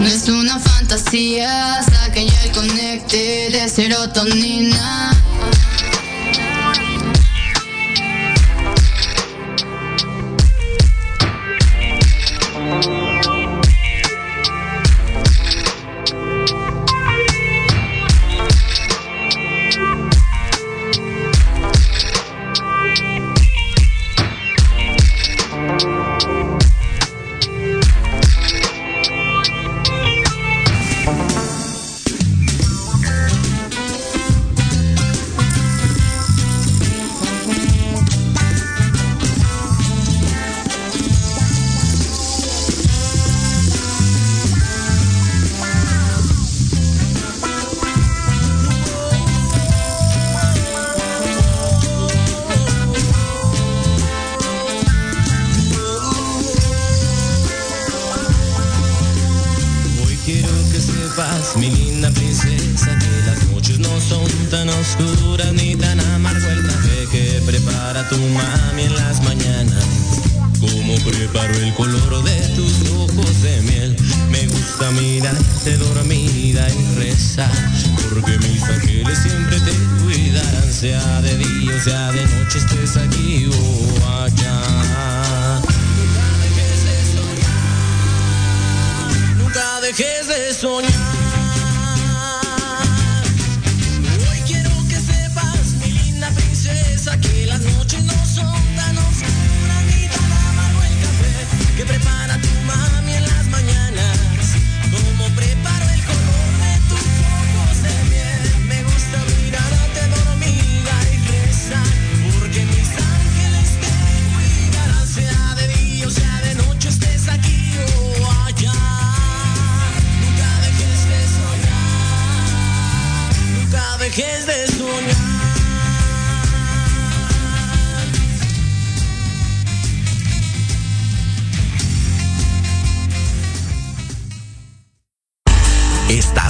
[0.00, 5.10] No es una fantasía, saquen ya el conecte de serotonina.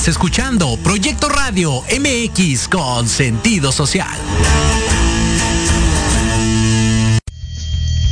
[0.09, 4.19] Estás escuchando Proyecto Radio MX con sentido social.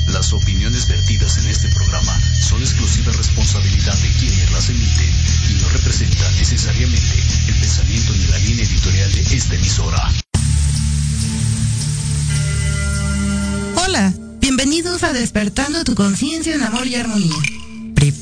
[0.08, 5.10] Las opiniones vertidas en este programa son exclusiva responsabilidad de quienes las emiten
[5.48, 7.14] y no representan necesariamente
[7.48, 10.12] el pensamiento ni la línea editorial de esta emisora.
[13.86, 17.65] Hola, bienvenidos a Despertando tu conciencia en amor y armonía.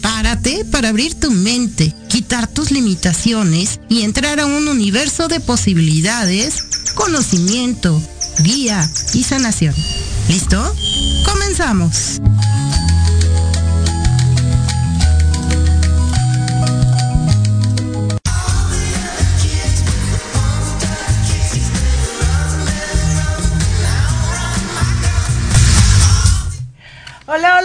[0.05, 6.63] Prepárate para abrir tu mente, quitar tus limitaciones y entrar a un universo de posibilidades,
[6.95, 8.03] conocimiento,
[8.41, 9.75] guía y sanación.
[10.29, 10.77] ¿Listo?
[11.25, 12.21] Comenzamos.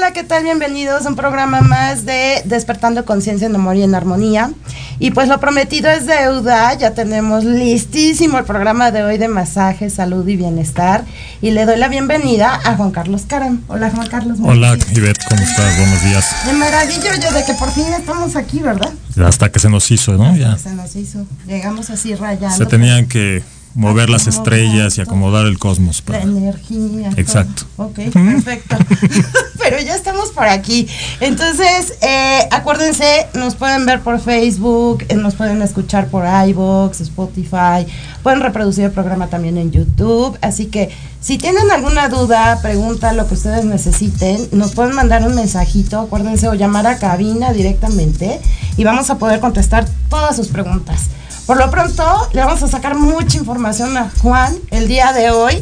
[0.10, 0.42] Hola, ¿qué tal?
[0.42, 4.50] Bienvenidos a un programa más de Despertando Conciencia en Amor y en Armonía.
[4.98, 9.92] Y pues lo prometido es deuda, ya tenemos listísimo el programa de hoy de masaje,
[9.92, 11.06] salud y bienestar.
[11.44, 13.62] Y le doy la bienvenida a Juan Carlos Caram.
[13.68, 14.40] Hola Juan Carlos.
[14.42, 15.78] Hola, Ivette, ¿cómo estás?
[15.78, 16.26] Buenos días.
[16.48, 18.92] Me maravillo yo de que por fin estamos aquí, ¿verdad?
[19.24, 20.36] Hasta que se nos hizo, ¿no?
[20.36, 20.58] Ya.
[20.58, 21.28] Se nos hizo.
[21.46, 22.58] Llegamos así rayando.
[22.58, 23.44] Se tenían que
[23.76, 26.04] mover las estrellas y acomodar el cosmos.
[26.08, 26.24] La Para...
[26.24, 27.12] energía.
[27.18, 27.64] Exacto.
[27.76, 27.88] todo.
[27.88, 28.78] Ok, perfecto.
[29.60, 30.88] Pero ya estamos por aquí.
[31.20, 37.86] Entonces, eh, acuérdense, nos pueden ver por Facebook, eh, nos pueden escuchar por iVoox, Spotify,
[38.24, 40.38] pueden reproducir el programa también en YouTube.
[40.42, 40.90] Así que,
[41.22, 46.48] si tienen alguna duda, pregunta, lo que ustedes necesiten, nos pueden mandar un mensajito, acuérdense,
[46.48, 48.40] o llamar a cabina directamente
[48.78, 51.10] y vamos a poder contestar todas sus preguntas.
[51.50, 55.56] Por lo pronto, le vamos a sacar mucha información a Juan el día de hoy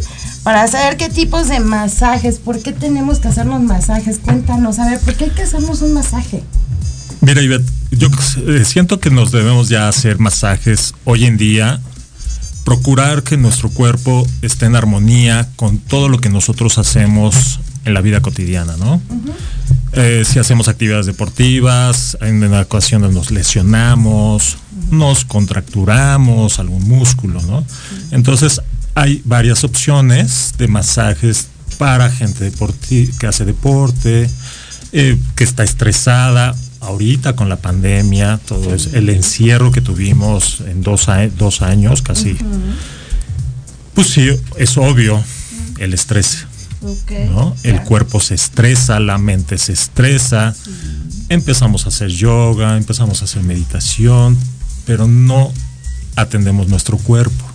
[0.44, 4.20] para saber qué tipos de masajes, por qué tenemos que hacernos masajes.
[4.20, 6.44] Cuéntanos, a ver, ¿por qué hay que hacernos un masaje?
[7.22, 8.10] Mira, Ivette, yo
[8.48, 11.80] eh, siento que nos debemos ya hacer masajes hoy en día,
[12.66, 18.02] procurar que nuestro cuerpo esté en armonía con todo lo que nosotros hacemos en la
[18.02, 19.02] vida cotidiana, ¿no?
[19.94, 24.58] Eh, si hacemos actividades deportivas, en ocasiones nos lesionamos,
[24.92, 27.64] nos contracturamos algún músculo, ¿no?
[28.12, 28.62] Entonces
[28.94, 31.48] hay varias opciones de masajes
[31.78, 34.30] para gente deporti- que hace deporte,
[34.92, 36.56] eh, que está estresada.
[36.82, 42.02] Ahorita con la pandemia, todo es el encierro que tuvimos en dos, a- dos años
[42.02, 42.38] casi.
[43.94, 45.24] Pues sí, es obvio
[45.80, 46.46] el estrés.
[46.82, 47.56] ¿No?
[47.64, 50.56] El cuerpo se estresa, la mente se estresa,
[51.30, 54.38] empezamos a hacer yoga, empezamos a hacer meditación,
[54.86, 55.52] pero no
[56.16, 57.46] atendemos nuestro cuerpo.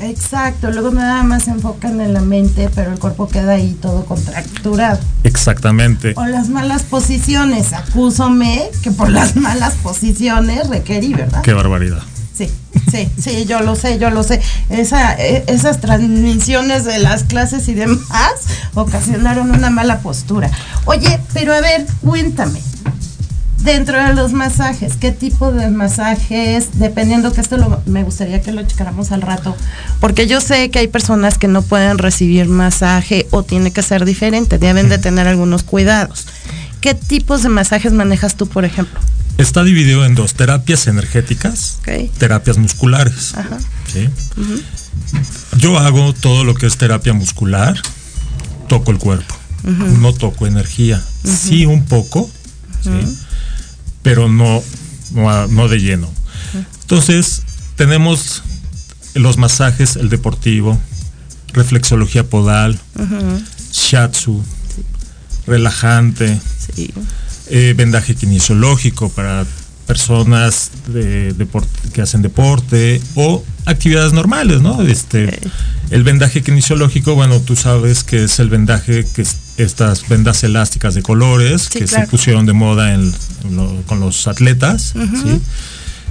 [0.00, 4.06] Exacto, luego nada más se enfocan en la mente, pero el cuerpo queda ahí todo
[4.06, 4.98] contracturado.
[5.24, 6.14] Exactamente.
[6.16, 11.42] O las malas posiciones, acúsome que por las malas posiciones requerí, ¿verdad?
[11.42, 12.02] Qué barbaridad.
[12.40, 12.50] Sí,
[12.90, 14.40] sí, sí, yo lo sé, yo lo sé.
[14.70, 18.32] Esa, e- esas transmisiones de las clases y demás
[18.74, 20.50] ocasionaron una mala postura.
[20.86, 22.60] Oye, pero a ver, cuéntame.
[23.62, 26.78] Dentro de los masajes, ¿qué tipo de masajes?
[26.78, 29.54] Dependiendo que esto lo- me gustaría que lo checáramos al rato,
[30.00, 34.06] porque yo sé que hay personas que no pueden recibir masaje o tiene que ser
[34.06, 36.26] diferente, deben de tener algunos cuidados.
[36.80, 38.98] ¿Qué tipos de masajes manejas tú, por ejemplo?
[39.40, 42.10] Está dividido en dos, terapias energéticas, Ok.
[42.18, 43.34] terapias musculares.
[43.34, 43.58] Ajá.
[43.92, 44.08] ¿sí?
[45.58, 47.80] Yo hago todo lo que es terapia muscular,
[48.68, 49.34] toco el cuerpo,
[49.64, 52.30] no toco energía, sí un poco,
[52.82, 52.90] ¿sí?
[54.02, 54.62] pero no,
[55.12, 56.10] no, no de lleno.
[56.82, 57.42] Entonces,
[57.76, 58.42] tenemos
[59.14, 60.78] los masajes, el deportivo,
[61.52, 62.78] reflexología podal,
[63.72, 64.42] shiatsu,
[65.46, 66.40] relajante,
[66.74, 66.92] Sí.
[67.50, 69.44] Eh, vendaje kinesiológico para
[69.86, 74.82] personas de, deport- que hacen deporte o actividades normales, ¿no?
[74.82, 75.40] Este.
[75.90, 80.94] El vendaje kinesiológico, bueno, tú sabes que es el vendaje que es estas vendas elásticas
[80.94, 82.04] de colores Sí, que claro.
[82.04, 83.12] se pusieron de moda en,
[83.44, 85.40] en lo- con los atletas, ¿sí?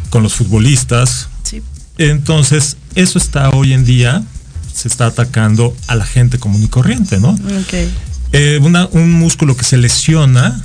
[0.09, 1.30] con los futbolistas.
[1.44, 1.62] Sí.
[1.97, 4.24] Entonces, eso está hoy en día,
[4.74, 7.38] se está atacando a la gente común y corriente, ¿no?
[8.31, 10.62] Eh, una- un músculo que se lesiona,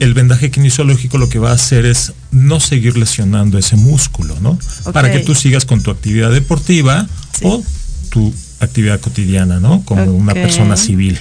[0.00, 4.58] el vendaje kinesiológico lo que va a hacer es no seguir lesionando ese músculo, ¿no?
[4.92, 7.06] Para que tú sigas con tu actividad deportiva
[7.38, 7.44] Sí.
[7.44, 7.62] o
[8.08, 9.82] tu actividad cotidiana, ¿no?
[9.84, 11.18] Como una persona civil.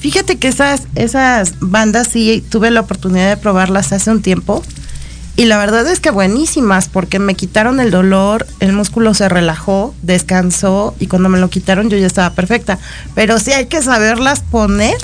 [0.00, 4.62] Fíjate que esas, esas bandas sí tuve la oportunidad de probarlas hace un tiempo.
[5.38, 9.94] Y la verdad es que buenísimas, porque me quitaron el dolor, el músculo se relajó,
[10.02, 12.80] descansó y cuando me lo quitaron yo ya estaba perfecta.
[13.14, 14.96] Pero sí hay que saberlas poner.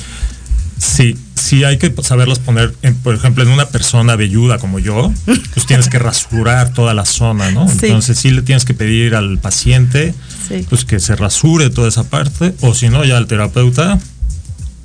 [0.76, 5.12] Sí, sí hay que saberlos poner, en, por ejemplo, en una persona velluda como yo,
[5.54, 7.69] pues tienes que rasurar toda la zona, ¿no?
[7.69, 7.87] Sí.
[7.87, 10.14] Entonces sí le tienes que pedir al paciente
[10.48, 10.66] Sí.
[10.69, 14.00] pues que se rasure toda esa parte, o si no, ya el terapeuta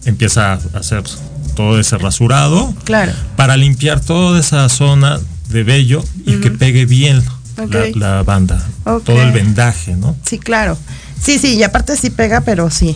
[0.06, 1.02] empieza a hacer
[1.56, 3.12] todo ese rasurado Claro.
[3.36, 5.20] para limpiar toda esa zona
[5.50, 7.22] de vello y que pegue bien
[7.70, 10.16] la, la banda, todo el vendaje, ¿no?
[10.26, 10.78] Sí, claro.
[11.22, 12.96] Sí, sí, y aparte sí pega, pero sí.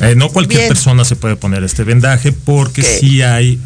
[0.00, 0.68] Eh, no cualquier Bien.
[0.68, 3.58] persona se puede poner este vendaje porque sí hay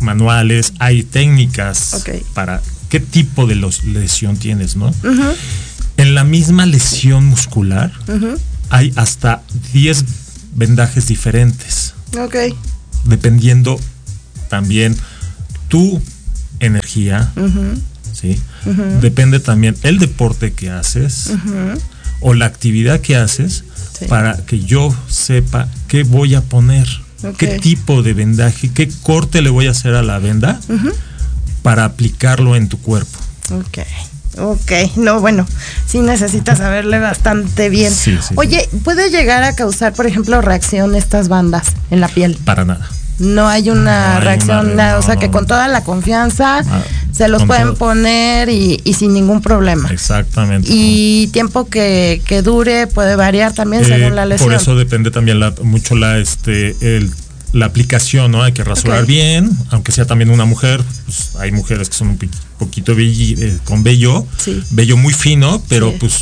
[0.00, 4.92] manuales, hay técnicas para qué tipo de los- lesión tienes, ¿no?
[5.96, 7.92] En la misma lesión muscular
[8.70, 10.04] hay hasta 10
[10.54, 12.34] vendajes diferentes, Ok.
[13.04, 13.78] dependiendo
[14.48, 14.96] también
[15.68, 16.00] tu
[16.60, 17.32] energía,
[18.12, 18.40] ¿sí?
[19.00, 21.30] Depende también el deporte que haces
[22.20, 23.64] o la actividad que haces
[23.98, 24.04] Sí.
[24.06, 26.86] para que yo sepa qué voy a poner,
[27.38, 30.60] qué tipo de vendaje, qué corte le voy a hacer a la venda
[31.62, 33.18] para aplicarlo en tu cuerpo.
[33.52, 33.78] Ok.
[34.38, 35.46] Ok, no, bueno,
[35.86, 37.90] sí necesitas saberle bastante bien.
[37.90, 42.36] Sí, sí, Oye, ¿puede llegar a causar, por ejemplo, reacción estas bandas en la piel?
[42.44, 42.86] Para nada.
[43.18, 46.58] No hay una No hay reacción, una- o sea no, que con toda la confianza
[46.66, 46.82] Ah,
[47.12, 47.76] se los pueden todo.
[47.76, 49.88] poner y, y sin ningún problema.
[49.90, 50.68] Exactamente.
[50.70, 54.48] Y tiempo que, que dure puede variar también Eh, según la lesión.
[54.50, 57.10] Por eso depende también la- mucho la este el-
[57.52, 58.42] la aplicación, ¿no?
[58.42, 62.18] Hay que rasurar bien, aunque sea también una mujer, pues hay mujeres que son un
[62.58, 64.62] poquito eh, con vello, Sí.
[64.72, 65.96] vello muy fino, pero Sí.
[66.00, 66.12] pues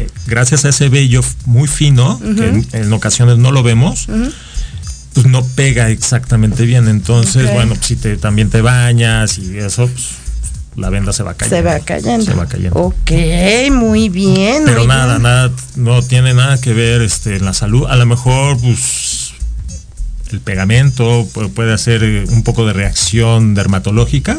[0.00, 4.06] eh, gracias a ese vello muy fino, que en, en ocasiones no lo vemos,
[5.14, 6.88] pues no pega exactamente bien.
[6.88, 10.06] Entonces, bueno, pues, si te, también te bañas y eso, pues
[10.76, 11.56] la venda se va cayendo.
[11.56, 12.24] se va cayendo.
[12.24, 12.78] Se va cayendo.
[12.78, 13.10] Ok,
[13.72, 14.62] muy bien.
[14.64, 15.22] Pero muy nada, bien.
[15.22, 17.86] nada, no tiene nada que ver este, en la salud.
[17.88, 19.32] A lo mejor, pues,
[20.32, 24.34] el pegamento pu- puede hacer eh, un poco de reacción dermatológica,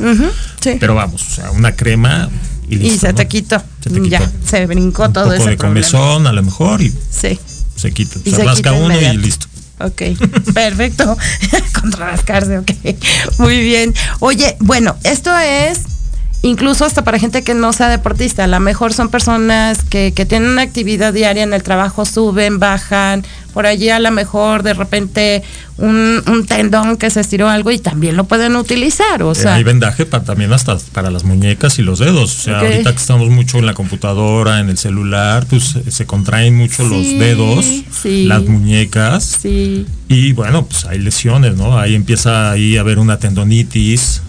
[0.59, 0.77] sí.
[0.79, 2.29] pero vamos, o sea, una crema
[2.67, 2.95] y listo.
[2.95, 3.15] y se ¿no?
[3.15, 3.61] te quitó.
[3.83, 4.31] Se te Ya, quitó.
[4.49, 5.87] se brincó Un todo poco ese de problema.
[5.87, 7.37] comezón, a lo mejor, y Sí.
[7.75, 8.17] se quita.
[8.25, 9.45] Y se, se rasca uno y listo.
[9.83, 10.01] Ok,
[10.53, 11.17] perfecto.
[11.81, 12.71] Contra rascarse, ok.
[13.39, 13.93] Muy bien.
[14.19, 15.81] Oye, bueno, esto es
[16.41, 18.43] incluso hasta para gente que no sea deportista.
[18.43, 22.59] A lo mejor son personas que, que tienen una actividad diaria en el trabajo, suben,
[22.59, 23.25] bajan.
[23.53, 25.43] Por allí a lo mejor de repente
[25.77, 29.21] un, un tendón que se estiró algo y también lo pueden utilizar.
[29.23, 32.39] O Eh, sea, hay vendaje para, también hasta para las muñecas y los dedos.
[32.39, 36.05] O sea, ahorita que estamos mucho en la computadora, en el celular, pues eh, se
[36.05, 37.65] contraen mucho Sí, los dedos,
[38.01, 38.25] sí.
[38.25, 39.37] las muñecas.
[39.41, 39.85] sí.
[40.09, 41.77] Y bueno, pues hay lesiones, ¿no?
[41.79, 44.21] Ahí empieza ahí a haber una tendonitis,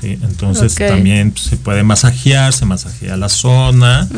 [0.00, 0.18] ¿sí?
[0.22, 4.08] Entonces también se puede masajear, se masajea la zona,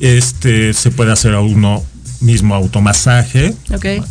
[0.00, 1.82] este se puede hacer a uno
[2.20, 3.54] mismo automasaje,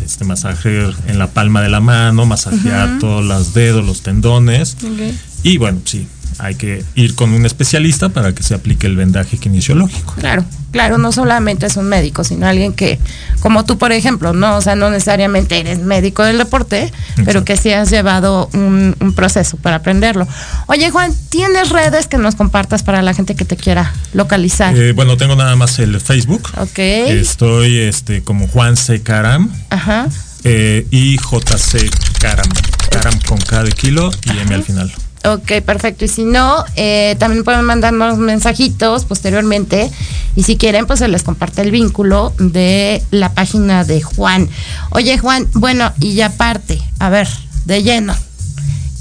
[0.04, 4.76] este masaje en la palma de la mano, masajear todos los dedos, los tendones.
[4.84, 5.14] Ok.
[5.44, 6.08] Y bueno, sí,
[6.40, 10.16] hay que ir con un especialista para que se aplique el vendaje kinesiológico.
[10.16, 12.98] Claro, claro, no solamente es un médico, sino alguien que,
[13.42, 16.92] como tú, por ejemplo, no, o sea, no necesariamente eres médico del deporte,
[17.26, 20.28] pero que sí has llevado un, un proceso para aprenderlo.
[20.68, 24.76] Oye, Juan, ¿tienes redes que nos compartas para la gente que te quiera localizar?
[24.78, 26.50] Eh, bueno, tengo nada más el Facebook.
[26.58, 26.80] ok.
[26.80, 29.02] Estoy este, como Juan C.
[29.02, 30.08] Caram Ajá.
[30.44, 32.48] eh, y JC Caram.
[32.90, 34.92] Caram con K de kilo y M al final.
[35.26, 36.06] Ok, perfecto.
[36.06, 39.92] Y si no, eh, también pueden mandarnos mensajitos posteriormente.
[40.36, 44.48] Y si quieren, pues se les comparte el vínculo de la página de Juan.
[44.92, 47.28] Oye, Juan, bueno, y ya aparte, a ver,
[47.66, 48.16] de lleno.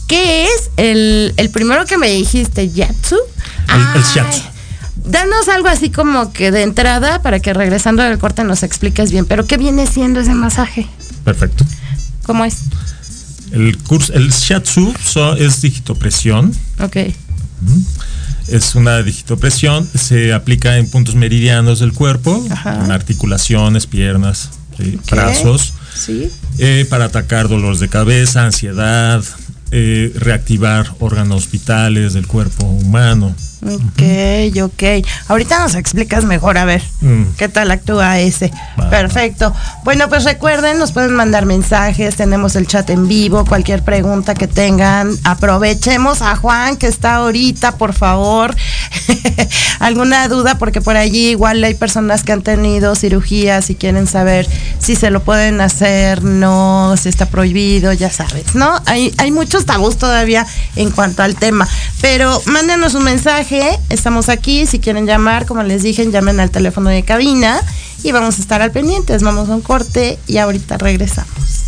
[0.09, 3.17] ¿Qué es el, el primero que me dijiste, Yatsu?
[3.69, 4.41] El- el shiatsu.
[5.05, 9.25] Danos algo así como que de entrada para que regresando del corte nos expliques bien.
[9.27, 10.87] Pero ¿qué viene siendo ese masaje?
[11.25, 11.65] Perfecto.
[12.25, 12.57] ¿Cómo es?
[13.53, 16.53] El curso, el shiatsu so- es digitopresión.
[16.81, 16.97] Ok.
[18.49, 22.83] Es una digitopresión, se aplica en puntos meridianos del cuerpo, Ajá.
[22.85, 24.51] en articulaciones, piernas,
[25.11, 26.31] brazos, Sí.
[26.59, 29.23] eh, para atacar dolores de cabeza, ansiedad,
[29.71, 33.35] eh, reactivar órganos vitales del cuerpo humano.
[33.61, 35.05] Ok, ok.
[35.29, 37.23] Ahorita nos explicas mejor, a ver, Mm.
[37.37, 38.53] qué tal actúa ese.
[38.91, 39.53] Perfecto.
[39.85, 44.47] Bueno, pues recuerden, nos pueden mandar mensajes, tenemos el chat en vivo, cualquier pregunta que
[44.47, 48.55] tengan, aprovechemos a Juan que está ahorita, por favor.
[49.81, 54.47] Alguna duda, porque por allí igual hay personas que han tenido cirugías y quieren saber
[54.79, 58.81] si se lo pueden hacer, no, si está prohibido, ya sabes, ¿no?
[58.87, 60.47] Hay, hay muchos tabús todavía
[60.77, 61.69] en cuanto al tema,
[62.01, 63.48] pero mándenos un mensaje,
[63.89, 67.61] estamos aquí, si quieren llamar, como les dije, llamen al teléfono de cabina
[68.03, 71.68] y vamos a estar al pendientes, vamos a un corte y ahorita regresamos.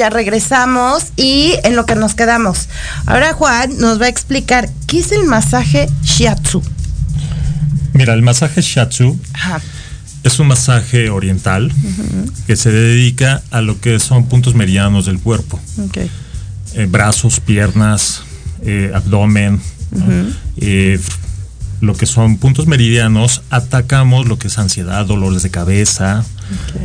[0.00, 2.70] Ya regresamos y en lo que nos quedamos.
[3.04, 6.62] Ahora Juan nos va a explicar qué es el masaje shiatsu.
[7.92, 9.60] Mira, el masaje Shatsu Ajá.
[10.22, 11.70] es un masaje oriental
[12.46, 15.60] que se dedica a lo que son puntos meridianos del cuerpo.
[16.74, 18.22] Eh, brazos, piernas,
[18.62, 19.60] eh, abdomen.
[20.56, 20.98] Eh,
[21.80, 26.24] lo que son puntos meridianos, atacamos lo que es ansiedad, dolores de cabeza,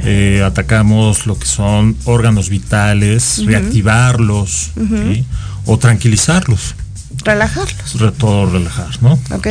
[0.04, 5.26] eh, atacamos lo que son órganos vitales, reactivarlos ¿sí?
[5.66, 6.76] o tranquilizarlos,
[7.24, 8.00] Relajarlos.
[8.00, 9.20] re- todo relajar, ¿no?
[9.32, 9.48] Ok.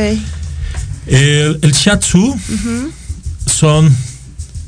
[1.07, 2.35] El, el shiatsu
[3.45, 3.95] son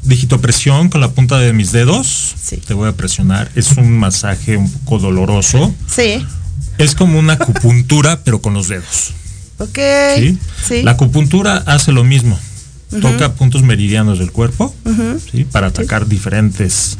[0.04, 2.36] digitopresión con la punta de mis dedos.
[2.42, 2.58] Sí.
[2.58, 3.52] Te voy a presionar.
[3.56, 5.74] Es un masaje un poco doloroso.
[5.94, 6.26] Sí.
[6.78, 9.14] Es como una acupuntura, pero con los dedos.
[9.60, 9.78] Ok.
[10.18, 10.38] ¿sí?
[10.68, 10.84] Sí.
[10.84, 12.38] La acupuntura hace lo mismo.
[13.02, 14.74] Toca puntos meridianos del cuerpo
[15.32, 15.44] ¿sí?
[15.46, 16.98] para atacar diferentes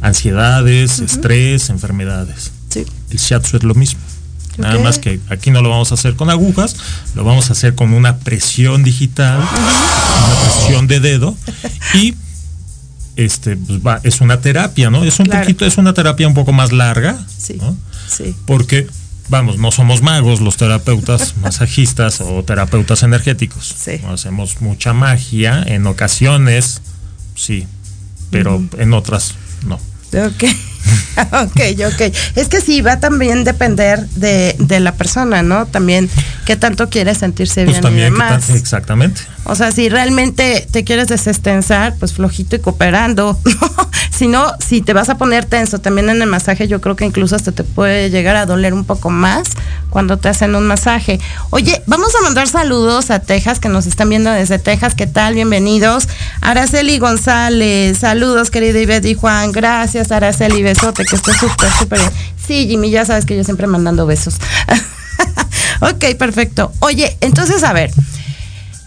[0.00, 2.52] ansiedades, estrés, enfermedades.
[2.68, 2.84] Sí.
[3.10, 4.00] El shiatsu es lo mismo.
[4.58, 6.74] Nada más que aquí no lo vamos a hacer con agujas,
[7.14, 11.36] lo vamos a hacer con una presión digital, una presión de dedo
[11.94, 12.14] y
[13.14, 15.04] este pues va, es una terapia, ¿no?
[15.04, 15.42] Es un Claro.
[15.42, 17.54] poquito, es una terapia un poco más larga, Sí.
[17.60, 17.76] ¿no?
[18.08, 18.34] Sí.
[18.46, 18.88] Porque
[19.28, 23.74] vamos, no somos magos los terapeutas, masajistas o terapeutas energéticos.
[23.78, 24.00] Sí.
[24.12, 26.80] Hacemos mucha magia en ocasiones,
[27.34, 27.66] sí,
[28.30, 29.34] pero en otras
[29.66, 29.76] no.
[30.12, 30.44] Ok.
[31.32, 31.60] ok,
[31.92, 32.14] ok.
[32.36, 35.66] Es que sí, va a también depender de, de la persona, ¿no?
[35.66, 36.08] También
[36.46, 38.46] qué tanto quiere sentirse Pues bien y también, ¿qué demás.
[38.46, 38.56] tal?
[38.56, 39.20] exactamente.
[39.48, 43.38] O sea, si realmente te quieres desestensar, pues flojito y cooperando.
[44.10, 47.06] si no, si te vas a poner tenso también en el masaje, yo creo que
[47.06, 49.48] incluso hasta te puede llegar a doler un poco más
[49.88, 51.18] cuando te hacen un masaje.
[51.48, 54.94] Oye, vamos a mandar saludos a Texas, que nos están viendo desde Texas.
[54.94, 55.32] ¿Qué tal?
[55.32, 56.08] Bienvenidos.
[56.42, 59.52] Araceli González, saludos, querida Ivette y Juan.
[59.52, 62.12] Gracias, Araceli, besote, que estés súper, súper bien.
[62.46, 64.34] Sí, Jimmy, ya sabes que yo siempre mandando besos.
[65.80, 66.70] ok, perfecto.
[66.80, 67.90] Oye, entonces, a ver.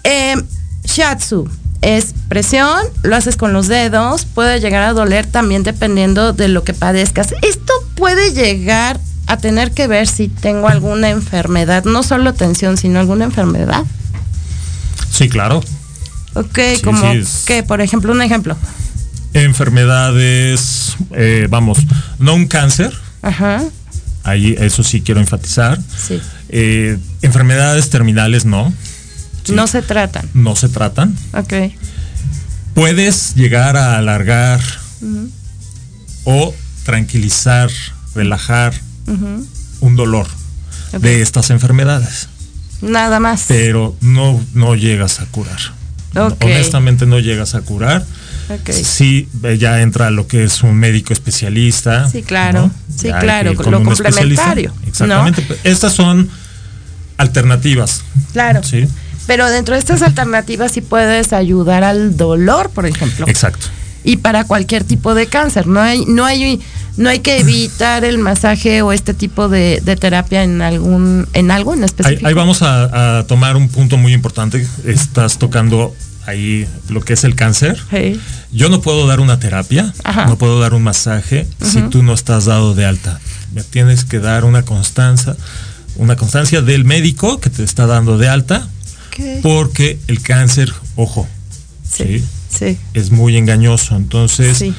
[0.04, 0.36] Eh,
[0.84, 1.48] shiatsu
[1.82, 6.64] es presión, lo haces con los dedos, puede llegar a doler también dependiendo de lo
[6.64, 7.34] que padezcas.
[7.42, 13.00] Esto puede llegar a tener que ver si tengo alguna enfermedad, no solo tensión, sino
[13.00, 13.84] alguna enfermedad.
[15.12, 15.62] Sí, claro.
[16.34, 18.56] Ok, Sí, como sí, que, por ejemplo, un ejemplo.
[19.34, 21.78] Enfermedades, eh, vamos,
[22.20, 23.64] no un cáncer, Ajá,
[24.24, 25.80] ahí eso sí quiero enfatizar.
[25.98, 26.22] sí.
[26.50, 28.74] Eh, enfermedades terminales no,
[29.44, 29.54] Sí.
[29.54, 30.30] No se tratan.
[30.34, 31.16] no se tratan.
[31.34, 31.54] Ok,
[32.74, 34.62] Puedes llegar a alargar
[36.24, 36.54] o
[36.86, 37.70] tranquilizar,
[38.16, 38.74] relajar
[39.82, 40.28] un dolor
[41.00, 42.28] de estas enfermedades,
[42.82, 43.46] nada más.
[43.48, 45.60] pero no, no llegas a curar.
[46.16, 46.44] Ok.
[46.44, 48.06] Honestamente no llegas a curar.
[48.50, 48.70] Ok.
[48.72, 52.10] Sí, eh, ya entra lo que es un médico especialista.
[52.10, 52.70] Sí, claro.
[52.94, 54.88] Sí, Ya claro, lo complementario, ¿no?
[54.88, 55.46] Exactamente.
[55.64, 56.30] Estas son
[57.18, 58.02] alternativas.
[58.34, 58.62] Claro.
[58.64, 58.88] Sí,
[59.32, 63.26] Pero dentro de estas alternativas sí puedes ayudar al dolor, por ejemplo.
[63.30, 63.68] exacto.
[64.04, 65.68] y para cualquier tipo de cáncer.
[65.68, 66.60] No hay, no hay,
[66.98, 71.50] no hay que evitar el masaje o este tipo de, de terapia en algún, en
[71.50, 72.28] algo en Ahí, específico.
[72.28, 74.68] ahí vamos a, a tomar un punto muy importante.
[74.86, 77.80] Estás tocando ahí lo que es el cáncer.
[77.90, 78.20] Sí.
[78.52, 80.26] Yo no puedo dar una terapia, Ajá.
[80.26, 83.22] no puedo dar un masaje si tú no estás dado de alta.
[83.54, 85.38] Me tienes que dar una constancia,
[85.96, 88.68] una constancia del médico que te está dando de alta,
[89.42, 91.28] Porque el cáncer, ojo,
[91.90, 92.24] Sí.
[92.50, 92.78] Sí.
[92.94, 93.96] es muy engañoso.
[93.96, 94.74] Entonces, Sí.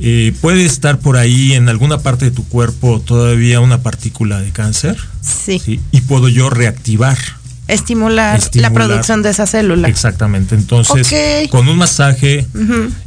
[0.00, 4.50] eh, puede estar por ahí en alguna parte de tu cuerpo todavía una partícula de
[4.50, 5.80] cáncer, Sí.
[5.90, 7.18] y puedo yo reactivar.
[7.66, 8.70] Estimular, Estimular.
[8.72, 9.88] la producción de esa célula.
[9.88, 10.54] Exactamente.
[10.54, 11.06] Entonces,
[11.50, 12.46] con un masaje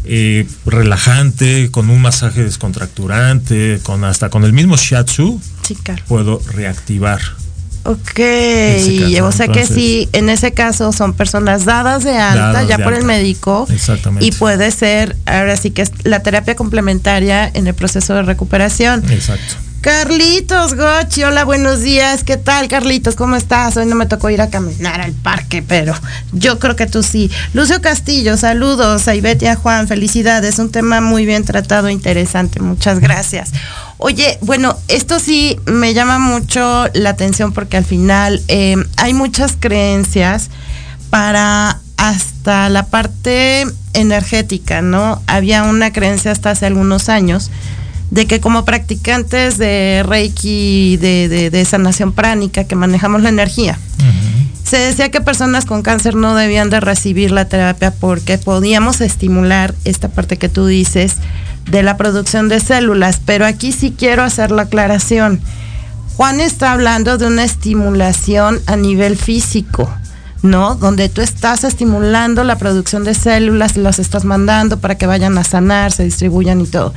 [0.06, 6.04] eh, relajante, con un masaje descontracturante, con hasta con el mismo shiatsu, Sí, claro.
[6.08, 7.20] puedo reactivar.
[7.84, 12.68] Ok, caso, o sea que sí, en ese caso son personas dadas de alta Dadas
[12.68, 14.26] ya de por el médico Exactamente.
[14.26, 19.04] y puede ser, ahora sí que es la terapia complementaria en el proceso de recuperación.
[19.10, 19.56] Exacto.
[19.82, 22.24] Carlitos Gochi, hola, buenos días.
[22.24, 23.16] ¿Qué tal, Carlitos?
[23.16, 23.78] ¿Cómo estás?
[23.78, 25.96] Hoy no me tocó ir a caminar al parque, pero
[26.34, 27.32] yo creo que tú sí.
[27.56, 29.08] Lucio Castillo, saludos.
[29.08, 30.60] A Ivette y a Juan, felicidades.
[30.60, 32.60] Un tema muy bien tratado, interesante.
[32.60, 33.54] Muchas gracias.
[34.04, 39.56] Oye, bueno, esto sí me llama mucho la atención porque al final eh, hay muchas
[39.60, 40.50] creencias
[41.12, 45.22] para hasta la parte energética, ¿no?
[45.28, 47.52] Había una creencia hasta hace algunos años
[48.10, 53.78] de que como practicantes de Reiki, de, de, de sanación pránica, que manejamos la energía,
[54.64, 59.76] se decía que personas con cáncer no debían de recibir la terapia porque podíamos estimular
[59.86, 61.18] esta parte que tú dices
[61.68, 65.42] de la producción de células, pero aquí sí quiero hacer la aclaración.
[66.16, 69.90] Juan está hablando de una estimulación a nivel físico.
[70.44, 70.76] ¿no?
[70.76, 75.44] Donde tú estás estimulando la producción de células, las estás mandando para que vayan a
[75.44, 76.94] sanar, se distribuyan y todo.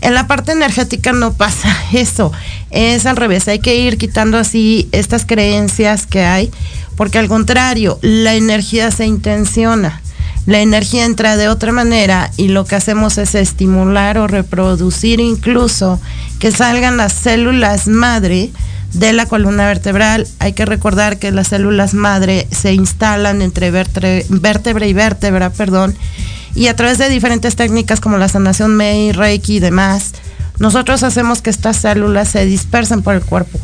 [0.00, 2.32] En la parte energética no pasa eso,
[2.70, 6.50] es al revés, hay que ir quitando así estas creencias que hay,
[6.96, 10.00] porque al contrario, la energía se intensiona.
[10.46, 16.00] La energía entra de otra manera y lo que hacemos es estimular o reproducir incluso
[16.38, 18.50] que salgan las células madre
[18.92, 20.28] de la columna vertebral.
[20.40, 25.96] Hay que recordar que las células madre se instalan entre vértebra y vértebra, perdón,
[26.54, 30.12] y a través de diferentes técnicas como la sanación Mei, Reiki y demás,
[30.58, 33.58] nosotros hacemos que estas células se dispersen por el cuerpo.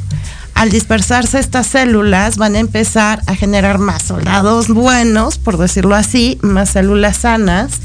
[0.60, 6.38] Al dispersarse estas células van a empezar a generar más soldados buenos, por decirlo así,
[6.42, 7.80] más células sanas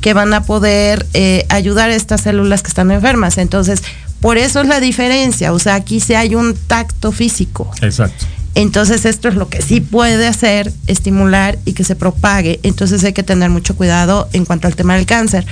[0.00, 3.36] que van a poder eh, ayudar a estas células que están enfermas.
[3.36, 3.82] Entonces,
[4.20, 7.70] por eso es la diferencia, o sea, aquí sí hay un tacto físico.
[7.82, 8.24] Exacto.
[8.54, 12.58] Entonces esto es lo que sí puede hacer, estimular y que se propague.
[12.62, 15.44] Entonces hay que tener mucho cuidado en cuanto al tema del cáncer.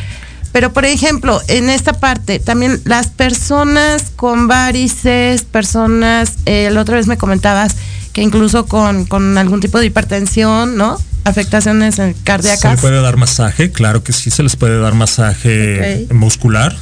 [0.52, 6.96] Pero por ejemplo, en esta parte, también las personas con varices, personas, eh, la otra
[6.96, 7.74] vez me comentabas
[8.12, 10.98] que incluso con, algún tipo de hipertensión, ¿no?
[11.24, 12.60] Afectaciones cardíacas.
[12.60, 16.76] Se le puede dar masaje, claro que sí, se les puede dar masaje muscular.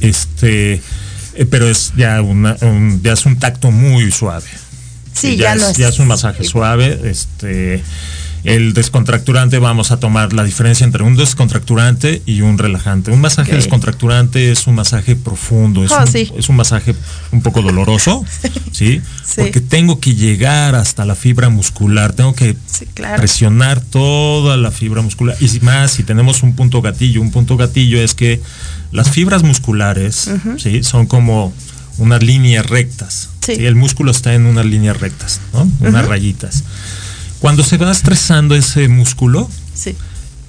[0.00, 0.82] Este
[1.34, 4.46] eh, pero es ya, una, un, ya es un tacto muy suave.
[5.14, 7.00] Sí, ya, es, ya es un masaje suave.
[7.04, 7.82] Este,
[8.44, 13.12] el descontracturante, vamos a tomar la diferencia entre un descontracturante y un relajante.
[13.12, 16.94] Un masaje descontracturante es un masaje profundo, es, oh, un, es un masaje
[17.30, 18.24] un poco doloroso,
[18.72, 19.00] ¿sí?
[19.36, 22.56] Porque tengo que llegar hasta la fibra muscular, tengo que
[23.16, 25.36] presionar toda la fibra muscular.
[25.40, 28.40] Y más, si tenemos un punto gatillo, un punto gatillo es que
[28.90, 30.82] las fibras musculares, ¿sí?
[30.82, 31.52] Son como
[31.98, 33.28] unas líneas rectas.
[33.46, 35.68] El músculo está en unas líneas rectas, ¿no?
[35.80, 36.64] Unas rayitas.
[37.42, 39.50] Cuando se va estresando ese músculo,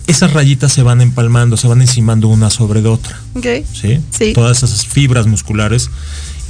[0.06, 3.20] esas rayitas se van empalmando, se van encimando una sobre otra.
[3.74, 4.00] ¿sí?
[4.36, 5.90] Todas esas fibras musculares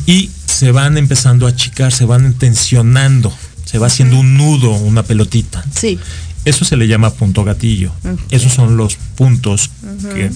[0.06, 5.03] y se van empezando a achicar, se van tensionando, se va haciendo un nudo, una
[5.03, 5.63] pelotita.
[5.73, 5.97] Sí.
[6.43, 7.93] Eso se le llama punto gatillo.
[8.29, 9.69] Esos son los puntos
[10.13, 10.29] que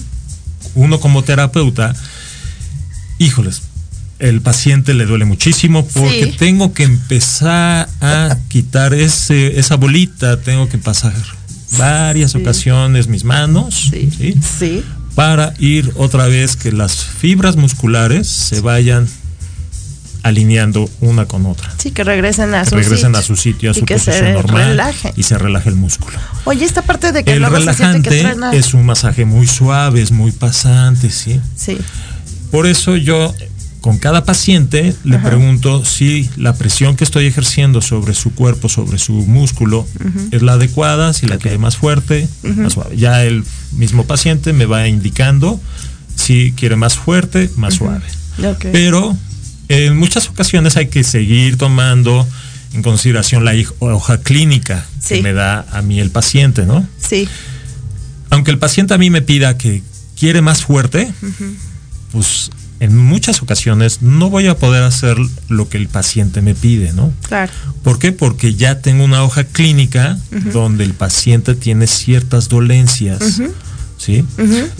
[0.74, 1.94] uno como terapeuta,
[3.18, 3.60] híjoles,
[4.18, 10.68] el paciente le duele muchísimo porque tengo que empezar a quitar ese, esa bolita, tengo
[10.68, 11.14] que pasar
[11.78, 13.90] varias ocasiones mis manos
[15.14, 19.06] para ir otra vez que las fibras musculares se vayan
[20.22, 21.70] alineando una con otra.
[21.78, 23.18] Sí, que regresen a su regresen sitio.
[23.18, 24.80] a su sitio, a su posición normal
[25.16, 26.18] y se relaje el músculo.
[26.44, 31.10] Oye, esta parte de que el relajante es un masaje muy suave, es muy pasante,
[31.10, 31.40] ¿sí?
[31.56, 31.78] Sí.
[32.50, 33.34] Por eso yo
[33.80, 38.98] con cada paciente le pregunto si la presión que estoy ejerciendo sobre su cuerpo, sobre
[38.98, 39.86] su músculo,
[40.30, 42.96] es la adecuada, si la quiere más fuerte, más suave.
[42.96, 45.60] Ya el mismo paciente me va indicando
[46.16, 48.04] si quiere más fuerte, más suave.
[48.72, 49.16] Pero
[49.68, 52.26] en muchas ocasiones hay que seguir tomando
[52.72, 56.86] en consideración la hoja clínica que me da a mí el paciente, ¿no?
[56.98, 57.28] Sí.
[58.30, 59.82] Aunque el paciente a mí me pida que
[60.18, 61.12] quiere más fuerte,
[62.12, 65.16] pues en muchas ocasiones no voy a poder hacer
[65.48, 67.12] lo que el paciente me pide, ¿no?
[67.26, 67.52] Claro.
[67.82, 68.12] ¿Por qué?
[68.12, 70.18] Porque ya tengo una hoja clínica
[70.52, 73.40] donde el paciente tiene ciertas dolencias,
[73.96, 74.24] ¿sí?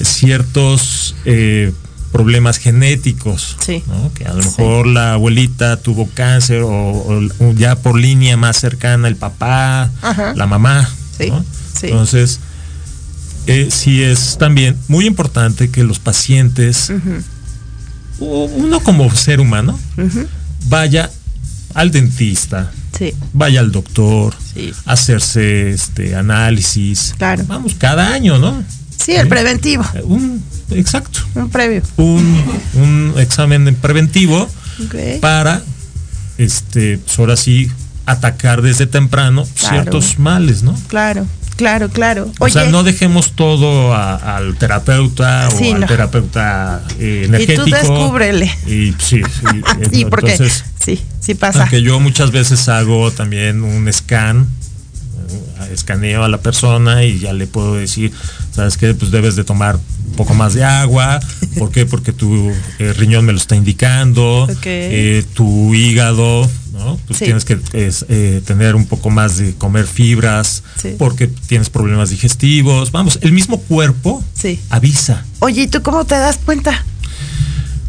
[0.00, 1.72] Ciertos eh,
[2.12, 3.56] problemas genéticos,
[3.86, 4.12] ¿no?
[4.14, 9.16] que a lo mejor la abuelita tuvo cáncer o, ya por línea más cercana el
[9.16, 9.90] papá,
[10.34, 10.88] la mamá.
[11.82, 12.40] Entonces,
[13.46, 16.92] eh, sí es también muy importante que los pacientes
[18.20, 19.78] uno como ser humano
[20.68, 21.10] vaya
[21.74, 22.70] al dentista,
[23.32, 24.34] vaya al doctor,
[24.84, 27.14] hacerse este análisis.
[27.16, 27.44] Claro.
[27.46, 28.62] Vamos, cada año, ¿no?
[28.96, 29.84] Sí, el preventivo.
[29.94, 31.20] Eh, un, exacto.
[31.34, 31.82] Un previo.
[31.96, 34.48] Un, examen preventivo
[35.20, 35.62] para,
[36.36, 37.70] este, pues ahora sí,
[38.06, 40.74] atacar desde temprano ciertos males, ¿no?
[40.88, 41.26] Claro.
[41.58, 42.30] Claro, claro.
[42.38, 47.66] o sea, no dejemos todo al terapeuta o al terapeuta eh, energético.
[47.66, 48.46] Y tú descúbrele.
[48.68, 49.20] Y sí,
[49.90, 50.04] sí.
[50.10, 50.38] porque
[50.78, 51.62] sí, sí pasa.
[51.62, 54.46] Aunque yo muchas veces hago también un scan,
[55.30, 58.12] eh, escaneo a la persona y ya le puedo decir,
[58.54, 58.94] ¿sabes qué?
[58.94, 61.18] Pues debes de tomar un poco más de agua.
[61.58, 61.86] ¿Por qué?
[61.86, 64.46] Porque tu eh, riñón me lo está indicando,
[65.34, 66.98] tu hígado, ¿no?
[67.06, 67.24] Pues Sí.
[67.26, 70.94] tienes que es, eh, tener un poco más de comer fibras, Sí.
[70.98, 72.92] porque tienes problemas digestivos.
[72.92, 74.60] Vamos, el mismo cuerpo Sí.
[74.70, 75.24] avisa.
[75.40, 76.84] Oye, ¿y tú cómo te das cuenta?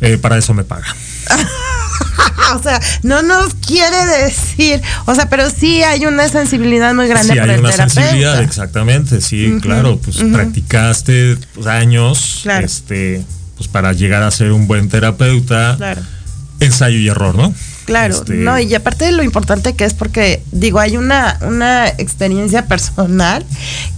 [0.02, 0.88] Eh, para eso me paga.
[2.56, 7.34] o sea, no nos quiere decir, o sea, pero sí hay una sensibilidad muy grande
[7.34, 8.02] Sí, hay el una terapeuta.
[8.02, 10.32] sensibilidad, exactamente, sí, claro, pues ujú.
[10.32, 12.66] practicaste pues, años, Claro.
[12.66, 13.24] este,
[13.58, 16.02] pues para llegar a ser un buen terapeuta, Claro.
[16.60, 17.54] ensayo y error, ¿no?
[17.90, 21.88] Claro, Este, no, y aparte de lo importante que es porque, digo, hay una, una
[21.88, 23.44] experiencia personal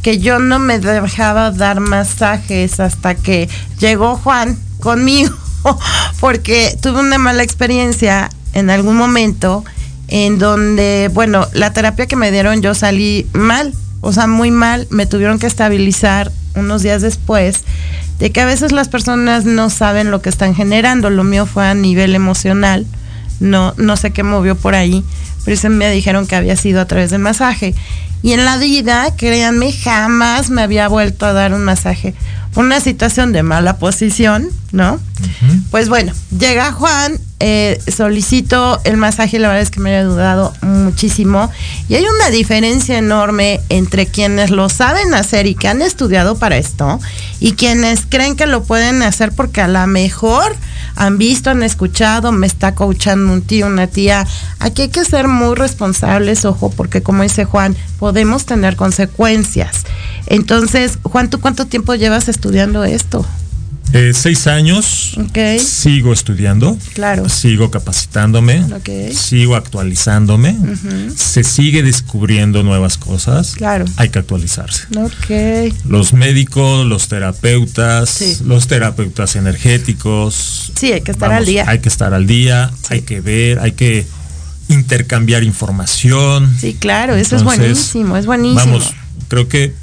[0.01, 3.49] que yo no me dejaba dar masajes hasta que
[3.79, 5.35] llegó Juan conmigo,
[6.21, 9.65] porque tuve una mala experiencia en algún momento
[10.07, 14.87] en donde, bueno, la terapia que me dieron yo salí mal, o sea, muy mal,
[14.89, 17.65] me tuvieron que estabilizar unos días después
[18.19, 21.67] de que a veces las personas no saben lo que están generando, lo mío fue
[21.67, 22.85] a nivel emocional
[23.41, 25.03] no, no sé qué movió por ahí,
[25.43, 27.75] pero se me dijeron que había sido a través del masaje.
[28.23, 32.13] Y en la vida, créanme, jamás me había vuelto a dar un masaje.
[32.55, 34.99] Una situación de mala posición, ¿no?
[35.71, 40.53] Pues bueno, llega Juan, eh, solicito el masaje, la verdad es que me ha ayudado
[40.61, 41.51] muchísimo.
[41.89, 46.57] Y hay una diferencia enorme entre quienes lo saben hacer y que han estudiado para
[46.57, 46.99] esto
[47.39, 50.55] y quienes creen que lo pueden hacer porque a lo mejor
[50.95, 54.27] han visto, han escuchado, me está coachando un tío, una tía.
[54.59, 59.83] Aquí hay que ser muy responsables, ojo, porque como dice Juan, podemos tener consecuencias.
[60.27, 63.25] Entonces, Juan, ¿tú cuánto tiempo llevas estudiando esto?
[63.93, 65.17] Eh, seis años,
[65.59, 67.27] sigo estudiando, Claro.
[67.29, 68.63] sigo capacitándome,
[69.13, 70.55] sigo actualizándome,
[71.15, 73.85] se sigue descubriendo nuevas cosas, Claro.
[73.97, 74.83] hay que actualizarse.
[75.87, 78.37] Los médicos, los terapeutas, Sí.
[78.45, 80.71] los terapeutas energéticos.
[80.79, 81.65] Sí, hay que estar Vamos, al día.
[81.67, 84.05] Hay que estar al día, hay que ver, hay que
[84.69, 86.55] intercambiar información.
[86.59, 88.55] Sí, claro, eso Entonces, es buenísimo, es buenísimo.
[88.55, 88.93] Vamos,
[89.27, 89.73] creo que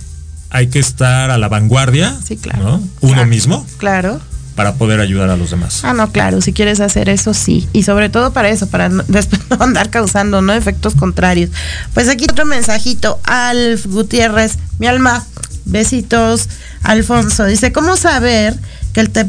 [0.51, 2.63] hay que estar a la vanguardia, Sí, claro.
[2.63, 2.77] ¿no?
[3.01, 3.27] Uno Claro.
[3.29, 4.21] mismo Claro.
[4.55, 5.81] para poder ayudar a los demás.
[5.85, 7.69] Ah, no, claro, si quieres hacer eso, sí.
[7.73, 10.53] Y sobre todo para eso, para no- después no andar causando, ¿no?
[10.53, 11.51] Efectos contrarios.
[11.95, 13.21] Pues aquí otro mensajito.
[13.25, 15.25] Alf Gutiérrez, mi alma,
[15.65, 16.49] besitos.
[16.83, 18.57] Alfonso dice, ¿cómo saber
[18.93, 19.27] que el, te-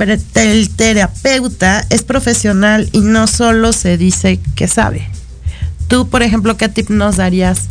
[0.52, 5.08] el terapeuta es profesional y no solo se dice que sabe?
[5.90, 7.62] Tú, por ejemplo, ¿qué tip nos darías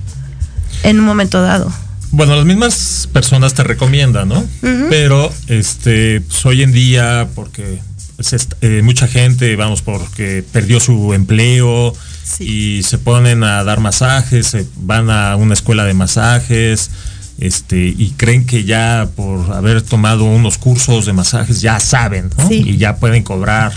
[0.83, 1.73] en un momento dado?
[2.11, 4.45] Bueno, las mismas personas te recomiendan, ¿no?
[4.89, 7.81] Pero este, pues, hoy en día, porque
[8.19, 11.95] est- eh, mucha gente, vamos, porque perdió su empleo
[12.25, 12.79] Sí.
[12.79, 16.91] y se ponen a dar masajes, se van a una escuela de masajes,
[17.39, 22.49] este, y creen que ya por haber tomado unos cursos de masajes ya saben, ¿no?
[22.49, 22.65] Sí.
[22.67, 23.73] Y ya pueden cobrar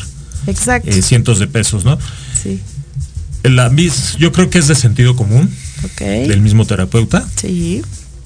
[0.48, 0.90] Exacto.
[0.90, 1.98] eh, cientos de pesos, ¿no?
[2.42, 2.60] sí.
[3.44, 3.72] La
[4.20, 5.50] yo creo que es de sentido común
[5.84, 6.02] Ok.
[6.02, 7.82] del mismo terapeuta, Sí.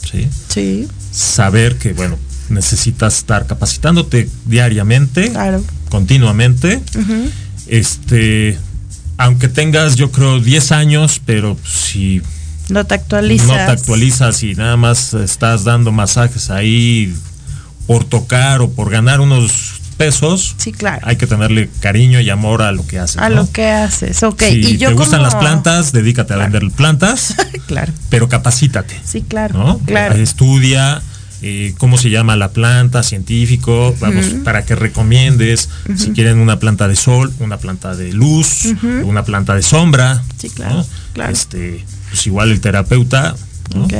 [0.09, 0.27] ¿Sí?
[0.49, 0.87] Sí.
[1.11, 2.17] saber que, bueno,
[2.49, 5.63] necesitas estar capacitándote diariamente, Claro.
[5.89, 6.81] continuamente.
[7.67, 8.57] Este,
[9.17, 12.21] aunque tengas, yo creo, 10 años, pero si
[12.69, 13.47] No te actualizas.
[13.47, 17.13] no te actualizas y nada más estás dando masajes ahí
[17.87, 21.01] por tocar o por ganar unos pesos, Sí, claro.
[21.07, 23.17] hay que tenerle cariño y amor a lo que haces.
[23.17, 23.35] A ¿no?
[23.37, 24.43] lo que haces, ok.
[24.43, 27.35] Si y yo te gustan como- las plantas, dedícate a vender plantas,
[27.67, 28.99] claro, pero capacítate.
[29.03, 29.79] sí, claro, ¿no?
[29.79, 30.15] claro.
[30.15, 31.01] Estudia
[31.41, 36.87] eh, cómo se llama la planta, científico, vamos, para que recomiendes si quieren una planta
[36.87, 38.65] de sol, una planta de luz,
[39.03, 40.23] una planta de sombra.
[40.37, 40.85] Sí, claro, ¿no?
[41.13, 41.31] claro.
[41.33, 43.35] Este, pues igual el terapeuta,
[43.75, 43.83] ¿no?
[43.85, 43.93] Ok.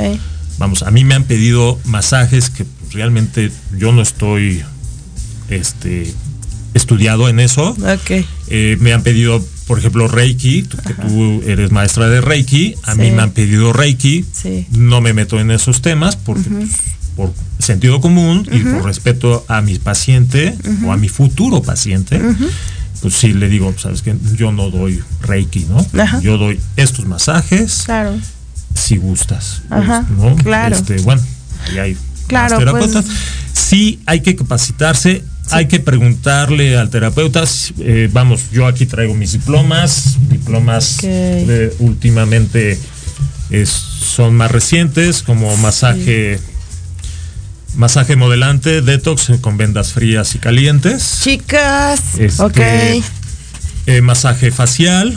[0.58, 4.64] Vamos, a mí me han pedido masajes que realmente yo no estoy
[5.48, 6.12] este,
[6.74, 7.76] estudiado en eso.
[8.48, 12.94] Eh, me han pedido, por ejemplo, Reiki, tú, que tú eres maestra de Reiki, a
[12.94, 13.00] Sí.
[13.00, 14.66] mí me han pedido Reiki, Sí.
[14.72, 16.70] no me meto en esos temas porque pues,
[17.16, 20.54] por sentido común y por respeto a mi paciente
[20.84, 22.20] o a mi futuro paciente,
[23.00, 25.84] pues sí le digo, sabes que yo no doy Reiki, ¿no?
[26.20, 28.14] Yo doy estos masajes Claro.
[28.74, 30.36] si gustas, pues, Ajá, ¿no?
[30.36, 30.76] claro.
[30.76, 31.22] Este, bueno,
[31.70, 33.04] ahí hay Claro, más terapeutas.
[33.06, 33.16] pues-
[33.54, 37.44] Sí, hay que capacitarse, hay que preguntarle al terapeuta.
[37.80, 41.04] eh, vamos, yo aquí traigo mis diplomas, diplomas Ok.
[41.04, 42.78] eh, últimamente
[43.50, 46.38] es- son más recientes, como masaje.
[47.76, 51.20] Masaje modelante, detox eh, con vendas frías y calientes.
[51.22, 52.58] Chicas, Este, ok.
[53.86, 55.14] eh, masaje facial.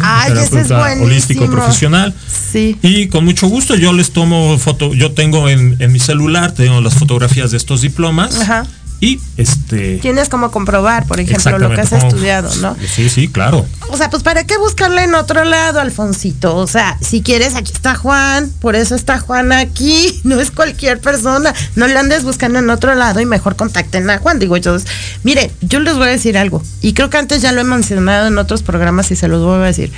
[0.00, 1.04] Ay, ese es terapeuta buenísimo.
[1.06, 2.14] holístico profesional.
[2.52, 2.76] Sí.
[2.82, 6.80] Y con mucho gusto yo les tomo foto, yo tengo en, en mi celular, tengo
[6.80, 8.64] las fotografías de estos diplomas Ajá.
[9.04, 9.96] Y este.
[9.98, 12.76] Tienes como comprobar, por ejemplo, lo que has como- estudiado, ¿no?
[12.88, 13.66] Sí, sí, claro.
[13.90, 16.54] O sea, pues ¿para qué buscarle en otro lado, Alfonsito?
[16.54, 21.00] O sea, si quieres, aquí está Juan, por eso está Juan aquí, no es cualquier
[21.00, 21.52] persona.
[21.74, 24.38] No le andes buscando en otro lado y mejor contacten a Juan.
[24.38, 24.76] Digo, yo,
[25.24, 28.28] mire, yo les voy a decir algo, y creo que antes ya lo he mencionado
[28.28, 29.90] en otros programas y se los voy a decir.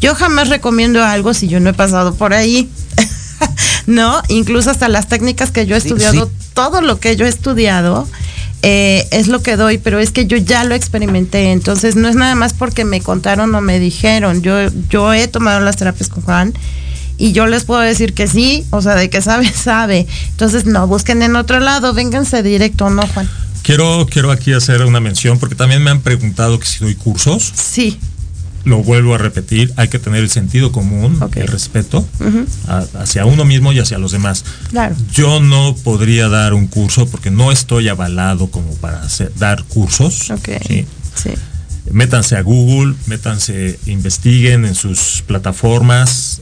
[0.00, 2.70] Yo jamás recomiendo algo si yo no he pasado por ahí.
[3.86, 6.32] no, incluso hasta las técnicas que yo he Sí, estudiado, sí.
[6.54, 8.08] todo lo que yo he estudiado,
[8.66, 12.16] eh, es lo que doy, pero es que yo ya lo experimenté, entonces no es
[12.16, 14.56] nada más porque me contaron o me dijeron, yo,
[14.88, 16.54] yo he tomado las terapias con Juan
[17.18, 20.86] y yo les puedo decir que sí, o sea, de que sabe, sabe, entonces no
[20.86, 23.28] busquen en otro lado, vénganse directo, ¿no, Juan?
[23.62, 27.52] Quiero, quiero aquí hacer una mención porque también me han preguntado que si doy cursos.
[27.54, 27.98] Sí,
[28.64, 32.06] Lo vuelvo a repetir, hay que tener el sentido común, el respeto
[32.66, 34.44] a- hacia uno mismo y hacia los demás.
[34.70, 34.96] claro.
[35.12, 40.30] Yo no podría dar un curso porque no estoy avalado como para hacer- dar cursos.
[40.30, 40.48] Ok.
[40.66, 40.86] ¿sí?
[41.14, 41.30] Sí.
[41.90, 46.40] Métanse a Google, métanse, investiguen en sus plataformas,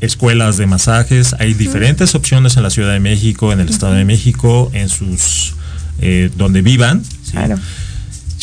[0.00, 1.34] escuelas de masajes.
[1.38, 5.54] Hay diferentes opciones en la Ciudad de México, en el Estado de México, en sus
[6.00, 7.02] eh, donde vivan.
[7.24, 7.32] ¿sí?
[7.32, 7.58] Claro.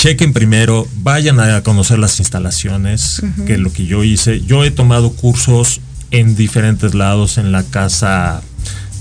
[0.04, 4.42] Chequen primero, vayan a conocer las instalaciones, que es lo que yo hice.
[4.42, 5.80] Yo he tomado cursos
[6.12, 8.42] en diferentes lados, en la casa,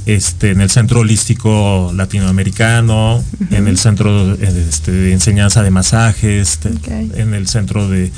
[0.07, 6.69] este, en el centro holístico latinoamericano, en el centro este, de enseñanza de masajes, te-
[6.69, 6.87] Ok.
[7.17, 8.13] en el centro de,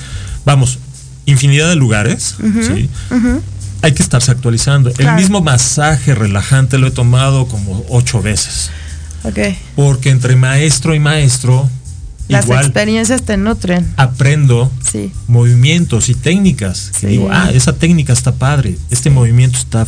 [0.44, 0.79] vamos,
[1.25, 2.90] infinidad de lugares, ¿sí?
[3.81, 4.92] Hay que estarse actualizando.
[4.92, 5.16] Claro.
[5.16, 8.68] El mismo masaje relajante lo he tomado como ocho veces,
[9.23, 9.38] Ok.
[9.75, 11.70] porque entre maestro y maestro,
[12.28, 13.92] Las igual experiencias te nutren.
[13.96, 15.12] aprendo Sí.
[15.28, 16.90] movimientos y técnicas.
[17.00, 19.87] Que digo, ah, esa técnica está padre, este movimiento está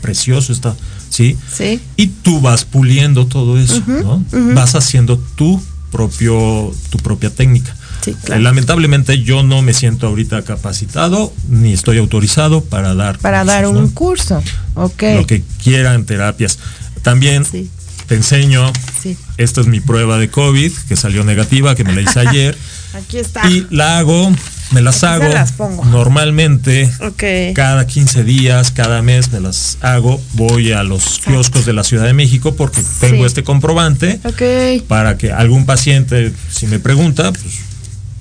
[0.00, 0.74] precioso, está,
[1.10, 1.36] ¿sí?
[1.52, 1.80] Sí.
[1.96, 4.24] Y tú vas puliendo todo eso, ¿no?
[4.54, 7.76] Vas haciendo tu propio, tu propia técnica.
[8.04, 8.40] Sí, claro.
[8.40, 13.54] Eh, Lamentablemente yo no me siento ahorita capacitado ni estoy autorizado para dar Para cursos,
[13.54, 13.70] dar ¿no?
[13.78, 14.42] un curso.
[14.74, 15.02] Ok.
[15.16, 16.58] lo que quieran terapias.
[17.02, 17.70] También Sí.
[18.08, 19.16] te enseño, Sí.
[19.42, 22.56] Esta es mi prueba de COVID que salió negativa, que me la hice ayer.
[22.94, 23.48] Aquí está.
[23.48, 24.30] Y la hago,
[24.72, 25.84] me las Aquí hago las pongo.
[25.86, 27.54] normalmente Ok.
[27.54, 30.20] cada 15 días, cada mes me las hago.
[30.34, 33.26] Voy a los kioscos de la Ciudad de México porque tengo Sí.
[33.26, 34.84] este comprobante Ok.
[34.88, 37.44] para que algún paciente, si me pregunta, pues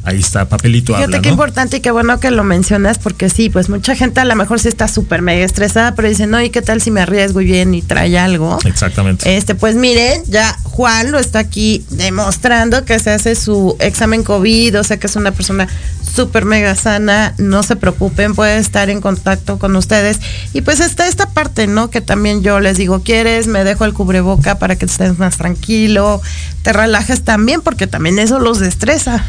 [0.03, 1.33] ahí está, papelito Fíjate habla, qué ¿no?
[1.33, 4.59] importante y qué bueno que lo mencionas porque sí, pues mucha gente a lo mejor
[4.59, 7.45] sí está súper mega estresada, pero dice, no, ¿y qué tal si me arriesgo y
[7.45, 8.59] bien y trae algo?
[8.65, 9.35] Exactamente.
[9.35, 14.79] Este, pues miren, ya Juan lo está aquí demostrando que se hace su examen COVID,
[14.79, 15.67] o sea que es una persona
[16.15, 20.19] súper mega sana, no se preocupen, puede estar en contacto con ustedes.
[20.53, 21.89] Y pues está esta parte, ¿no?
[21.89, 23.47] Que también yo les digo, ¿quieres?
[23.47, 26.21] Me dejo el cubreboca para que estés más tranquilo,
[26.63, 29.23] te relajes también, porque también eso los estresa.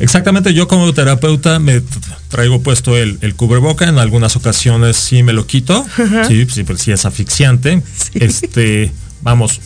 [0.00, 1.80] Exactamente, yo como terapeuta me
[2.28, 5.86] traigo puesto el, el cubreboca, en algunas ocasiones sí me lo quito,
[6.26, 7.80] sí, sí, pues sí es asfixiante.
[8.14, 9.60] Este, vamos,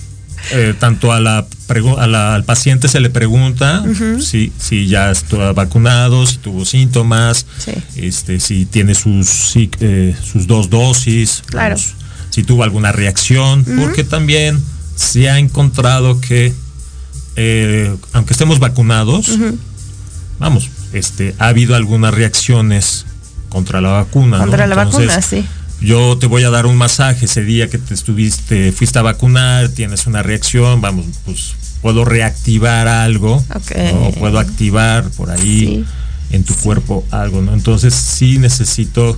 [0.53, 3.83] eh, tanto a la, pregu- a la- al paciente se le pregunta
[4.21, 7.73] si, si ya está vacunado, si tuvo síntomas, Sí.
[7.97, 11.77] este, si tiene sus, eh, sus dos dosis, Claro.
[11.77, 11.95] vamos,
[12.31, 14.63] si tuvo alguna reacción, porque también
[14.95, 16.53] se ha encontrado que
[17.41, 19.31] eh, aunque estemos vacunados,
[20.39, 23.07] vamos, este, ha habido algunas reacciones
[23.49, 24.39] contra la vacuna.
[24.39, 24.45] ¿no?
[24.45, 25.45] Contra la Entonces, vacuna, sí.
[25.81, 29.69] Yo te voy a dar un masaje ese día que te estuviste, fuiste a vacunar,
[29.69, 33.77] tienes una reacción, vamos, pues puedo reactivar algo, Ok.
[33.95, 34.11] ¿no?
[34.19, 35.85] puedo activar por ahí Sí.
[36.33, 37.53] en tu cuerpo algo, ¿no?
[37.55, 39.17] Entonces sí necesito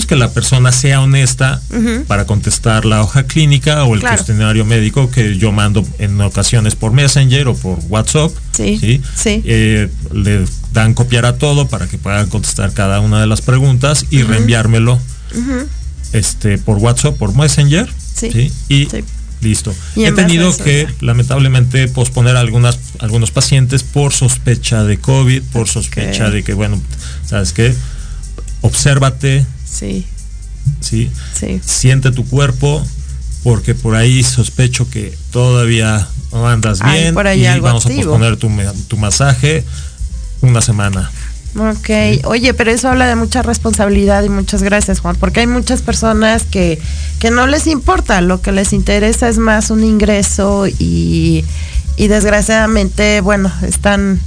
[0.00, 1.60] pues que la persona sea honesta
[2.06, 4.16] para contestar la hoja clínica o el Claro.
[4.16, 8.30] cuestionario médico que yo mando en ocasiones por Messenger o por WhatsApp.
[8.52, 8.78] Sí,
[9.14, 9.42] sí.
[9.44, 14.06] Eh, le dan copiar a todo para que puedan contestar cada una de las preguntas
[14.10, 14.98] y reenviármelo
[16.12, 17.86] este, por WhatsApp, por Messenger.
[18.14, 18.50] Sí.
[18.70, 18.88] Y
[19.42, 19.74] listo.
[19.96, 20.94] Y He tenido eso que ya.
[21.06, 26.80] lamentablemente posponer algunas, algunos pacientes por sospecha de COVID, por sospecha de que, bueno,
[27.26, 27.74] ¿sabes qué?
[28.62, 30.06] Obsérvate, Sí,
[30.80, 31.10] ¿sí?
[31.34, 31.60] sí.
[31.64, 32.84] Siente tu cuerpo,
[33.42, 38.14] porque por ahí sospecho que todavía no andas bien por ahí y algo vamos activo.
[38.14, 38.50] a posponer tu,
[38.88, 39.64] tu masaje
[40.42, 41.10] una semana.
[41.56, 41.90] Ok,
[42.24, 46.44] oye, pero eso habla de mucha responsabilidad y muchas gracias, Juan, porque hay muchas personas
[46.44, 46.80] que,
[47.18, 51.44] que no les importa, lo que les interesa es más un ingreso y,
[51.96, 54.20] y desgraciadamente, bueno, están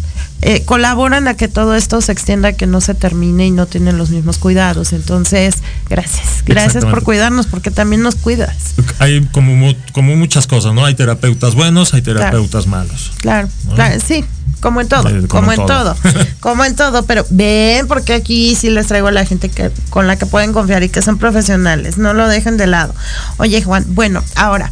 [0.45, 3.97] eh, colaboran a que todo esto se extienda, que no se termine y no tienen
[3.97, 4.93] los mismos cuidados.
[4.93, 5.55] Entonces,
[5.89, 6.43] gracias.
[6.45, 8.55] Gracias por cuidarnos porque también nos cuidas.
[8.99, 10.85] Hay como, mu- como muchas cosas, ¿no?
[10.85, 13.11] Hay terapeutas buenos, hay terapeutas malos.
[13.17, 13.75] Claro, ¿No?
[13.75, 14.25] claro, sí.
[14.59, 16.13] Como en todo, Eh, como, como en en todo, todo.
[16.39, 20.07] como en todo, pero ven porque aquí sí les traigo a la gente que con
[20.07, 22.95] la que pueden confiar y que son profesionales, no lo dejen de lado.
[23.37, 24.71] Oye Juan, bueno, ahora,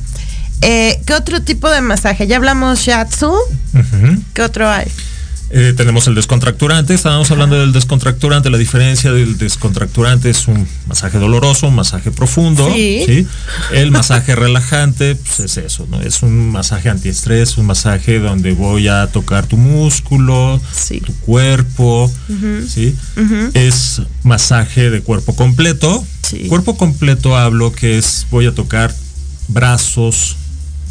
[0.62, 2.26] eh, ¿qué otro tipo de masaje?
[2.28, 3.34] Ya hablamos shiatsu.
[4.34, 4.88] ¿qué otro hay?
[5.54, 11.18] Eh, tenemos el descontracturante, estábamos hablando del descontracturante, la diferencia del descontracturante es un masaje
[11.18, 13.28] doloroso, un masaje profundo, Sí.
[13.74, 16.02] El masaje relajante, pues es eso, ¿no?
[16.02, 21.02] Es un masaje antiestrés, un masaje donde voy a tocar tu músculo, Sí.
[21.02, 22.10] tu cuerpo,
[22.68, 22.96] ¿sí?
[23.54, 26.06] Es masaje de cuerpo completo.
[26.22, 26.48] Sí.
[26.48, 28.96] Cuerpo completo hablo que es, voy a tocar
[29.50, 30.38] brazos,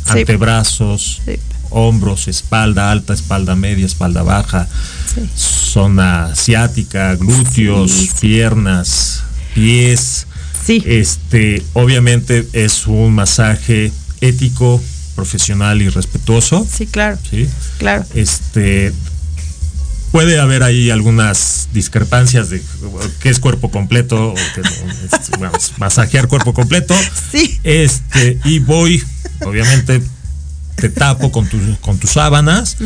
[0.07, 1.23] antebrazos.
[1.71, 4.69] Hombros, espalda alta, espalda media, espalda baja,
[5.15, 5.29] Sí.
[5.37, 8.11] zona asiática, glúteos, Sí, sí.
[8.21, 9.23] piernas,
[9.55, 10.27] pies.
[10.65, 10.83] Sí.
[10.87, 14.81] Este, obviamente es un masaje ético,
[15.17, 16.67] profesional y respetuoso.
[16.71, 17.49] Sí, claro, ¿sí?
[17.79, 18.05] claro.
[18.15, 18.93] Este
[20.13, 22.61] puede haber ahí algunas discrepancias de
[23.21, 26.95] qué es cuerpo completo o qué no, es, bueno, es masajear cuerpo completo.
[27.31, 27.59] Sí.
[27.63, 29.03] Este, y voy,
[29.45, 30.03] obviamente,
[30.81, 32.77] te tapo con, tus con tus sábanas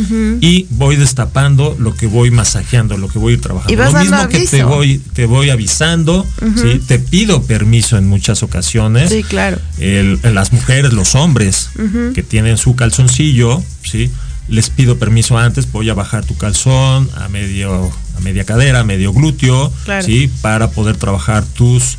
[0.41, 3.73] y voy destapando lo que voy masajeando, lo que voy trabajando.
[3.73, 6.27] Y vas lo mismo que te voy, te voy avisando,
[6.57, 6.81] ¿sí?
[6.87, 9.11] te pido permiso en muchas ocasiones.
[9.11, 9.59] Sí, claro.
[9.79, 11.71] El- las mujeres, los hombres
[12.15, 14.11] que tienen su calzoncillo, ¿sí?
[14.49, 18.85] Les pido permiso antes, voy a bajar tu calzón a medio, a media cadera, a
[18.85, 20.05] medio glúteo, Claro.
[20.05, 20.31] ¿sí?
[20.43, 21.97] Para poder trabajar tus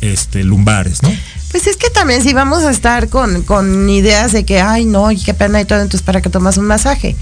[0.00, 1.12] este, lumbares, ¿no?
[1.56, 5.10] Pues es que también si vamos a estar con, con ideas de que, ay, no,
[5.10, 7.16] y qué pena y todo, entonces para que tomas un masaje.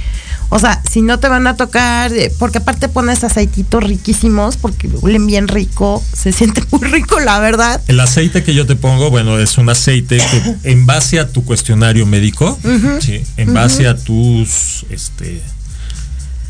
[0.49, 4.89] O sea, si no te van a tocar, eh, porque aparte pones aceititos riquísimos, porque
[4.89, 7.80] huelen bien rico, se siente muy rico, la verdad.
[7.87, 11.45] El aceite que yo te pongo, bueno, es un aceite que en base a tu
[11.45, 12.59] cuestionario médico,
[12.99, 13.22] ¿sí?
[13.37, 15.41] en base a tus este,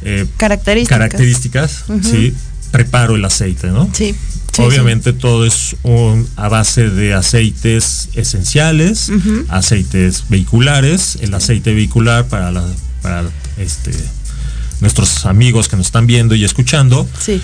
[0.05, 0.99] eh, Características.
[0.99, 2.35] características, ¿sí?
[2.70, 3.91] preparo el aceite, ¿no?
[3.93, 4.16] Sí.
[4.55, 9.11] Sí, Obviamente todo es un, a base de aceites esenciales,
[9.49, 12.65] aceites vehiculares, el aceite vehicular para, la,
[13.03, 13.25] para
[13.59, 13.93] este,
[14.81, 17.41] nuestros amigos que nos están viendo y escuchando, Sí.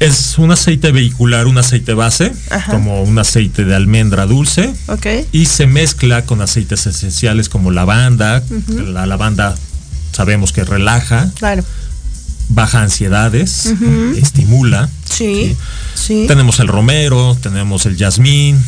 [0.00, 2.72] es un aceite vehicular, un aceite base, Ajá.
[2.72, 5.06] como un aceite de almendra dulce, Ok.
[5.32, 8.42] y se mezcla con aceites esenciales como lavanda.
[8.76, 9.54] La lavanda
[10.12, 11.64] sabemos que relaja, Claro.
[12.48, 13.72] Baja ansiedades,
[14.16, 14.88] estimula.
[15.08, 15.56] Sí.
[15.94, 16.24] Sí.
[16.28, 18.62] Tenemos el romero, tenemos el jazmín,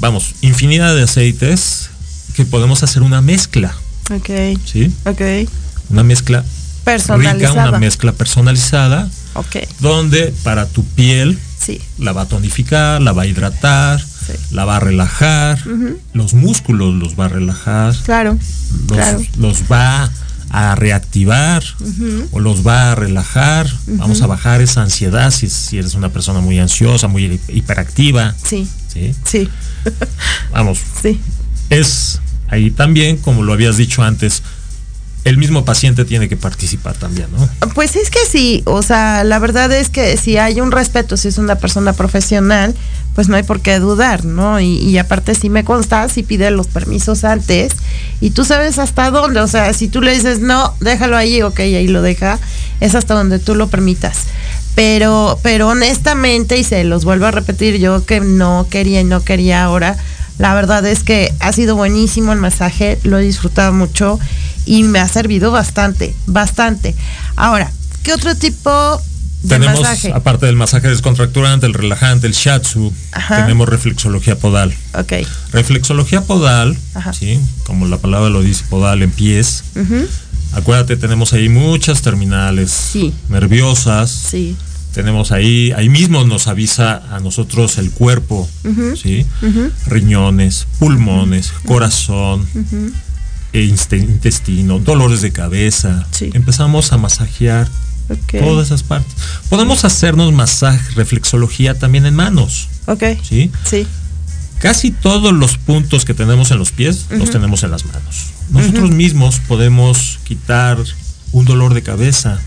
[0.00, 1.90] vamos, infinidad de aceites
[2.34, 3.74] que podemos hacer una mezcla,
[4.10, 4.30] Ok.
[4.64, 4.92] ¿sí?
[5.04, 5.20] Ok.
[5.90, 6.50] Una mezcla rica,
[6.84, 7.68] Personalizada.
[7.68, 9.56] una mezcla personalizada, Ok.
[9.80, 11.80] donde para tu piel Sí.
[11.98, 14.32] la va a tonificar, la va a hidratar, Sí.
[14.52, 15.62] la va a relajar,
[16.14, 18.38] los músculos los va a relajar, Claro.
[18.88, 19.20] los, Claro.
[19.38, 20.10] los va a
[20.50, 21.62] reactivar
[22.32, 23.68] o los va a relajar.
[23.86, 28.34] Vamos a bajar esa ansiedad si, si eres una persona muy ansiosa, muy hi- hiperactiva.
[28.42, 28.68] Sí.
[28.92, 29.14] ¿sí?
[29.24, 29.48] Sí.
[30.52, 31.20] Vamos, Sí.
[31.70, 34.42] es ahí también, como lo habías dicho antes,
[35.24, 37.48] el mismo paciente tiene que participar también, ¿no?
[37.74, 41.28] Pues es que sí, o sea, la verdad es que si hay un respeto, si
[41.28, 42.74] es una persona profesional,
[43.20, 44.60] pues no hay por qué dudar, ¿no?
[44.60, 47.74] Y, aparte si me consta, si pide los permisos antes
[48.18, 51.60] y tú sabes hasta dónde, o sea, si tú le dices, no, déjalo ahí, ok,
[51.60, 52.38] ahí lo deja,
[52.80, 54.20] es hasta donde tú lo permitas.
[54.74, 59.22] Pero, pero honestamente, y se los vuelvo a repetir, yo que no quería y no
[59.22, 59.98] quería ahora,
[60.38, 64.18] la verdad es que ha sido buenísimo el masaje, lo he disfrutado mucho
[64.64, 66.96] y me ha servido bastante, bastante.
[67.36, 67.70] Ahora,
[68.02, 68.98] ¿qué otro tipo
[69.48, 70.12] Tenemos, masaje?
[70.12, 73.42] aparte del masaje descontracturante, el relajante, el shiatsu, Ajá.
[73.42, 74.74] tenemos reflexología podal.
[74.94, 75.12] Ok,
[75.52, 77.12] Reflexología podal, Ajá.
[77.12, 77.40] ¿sí?
[77.64, 79.64] como la palabra lo dice, podal en pies.
[80.52, 83.14] Acuérdate, tenemos ahí muchas terminales Sí.
[83.28, 84.10] nerviosas.
[84.10, 84.56] sí,
[84.92, 88.48] Tenemos ahí, ahí mismo nos avisa a nosotros el cuerpo,
[89.00, 89.24] ¿sí?
[89.86, 92.44] Riñones, pulmones, corazón,
[93.52, 96.06] e intestino, dolores de cabeza.
[96.10, 96.30] Sí.
[96.34, 97.68] Empezamos a masajear
[98.16, 99.14] todas esas partes.
[99.48, 103.50] Podemos hacernos masaje, reflexología también en manos, ok, ¿sí?
[103.64, 103.86] sí,
[104.58, 108.26] Casi todos los puntos que tenemos en los pies los tenemos en las manos.
[108.50, 110.76] Nosotros mismos podemos quitar
[111.32, 112.38] un dolor de cabeza.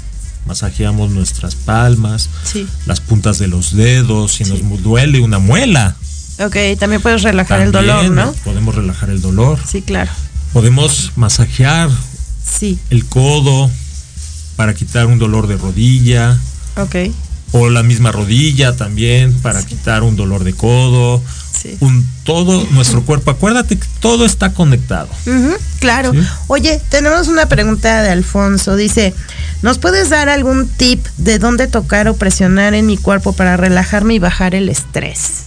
[0.45, 5.95] Masajeamos nuestras palmas, sí, las puntas de los dedos, si nos duele una muela.
[6.37, 8.33] ok, también puedes relajar el dolor, ¿no?
[8.43, 9.57] Podemos relajar el dolor.
[9.65, 10.11] Sí, claro,
[10.51, 11.89] Podemos masajear
[12.45, 13.71] sí, el codo,
[14.55, 16.37] para quitar un dolor de rodilla
[16.77, 16.95] Ok.
[17.51, 21.21] o la misma rodilla también para quitar un dolor de codo.
[21.51, 21.77] Sí.
[21.79, 25.07] Un todo nuestro cuerpo, acuérdate que todo está conectado.
[25.79, 26.11] Claro.
[26.11, 26.19] Sí.
[26.47, 28.75] Oye, tenemos una pregunta de Alfonso.
[28.75, 29.13] Dice,
[29.61, 34.15] ¿nos puedes dar algún tip de dónde tocar o presionar en mi cuerpo para relajarme
[34.15, 35.43] y bajar el estrés?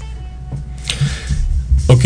[1.88, 2.04] Ok,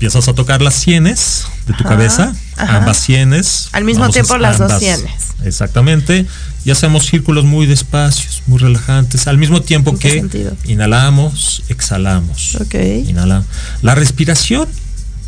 [0.00, 2.76] empiezas a tocar las sienes de tu Ajá, cabeza, ajá.
[2.78, 3.68] ambas sienes.
[3.72, 5.10] Al mismo a- tiempo las dos sienes.
[5.44, 6.24] Exactamente.
[6.64, 10.56] Y hacemos círculos muy despacios, muy relajantes, al mismo tiempo ¿En que sentido?
[10.64, 12.54] inhalamos, exhalamos.
[12.62, 12.74] Ok.
[13.08, 13.44] Inhalamos.
[13.82, 14.66] La respiración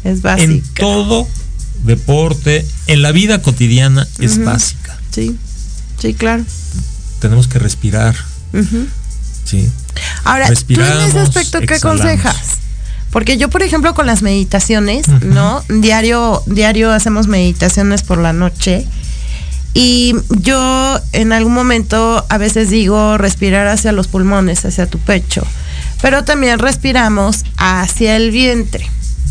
[0.05, 0.67] Es en básico.
[0.79, 1.29] todo
[1.85, 4.97] deporte, en la vida cotidiana es básica.
[5.11, 5.37] Sí,
[6.01, 6.45] sí, claro.
[7.21, 8.17] Tenemos que respirar.
[9.45, 9.69] ¿sí?
[10.25, 12.37] Ahora, ¿tú en ese aspecto qué aconsejas?
[13.13, 15.07] Porque yo, por ejemplo, con las meditaciones.
[15.09, 15.63] ¿no?
[15.69, 18.85] Diario, diario hacemos meditaciones por la noche.
[19.75, 25.47] Y yo en algún momento a veces digo respirar hacia los pulmones, hacia tu pecho.
[26.03, 28.87] Pero también respiramos hacia el vientre.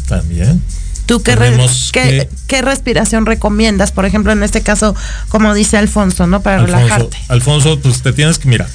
[0.08, 0.62] También.
[1.06, 3.92] ¿Tú qué, re- Tenemos qué- que- qué respiración recomiendas?
[3.92, 4.96] Por ejemplo, en este caso,
[5.30, 6.42] como dice Alfonso, ¿no?
[6.42, 7.18] Para Alfonso, relajarte.
[7.28, 8.68] Alfonso, pues te tienes que, mira,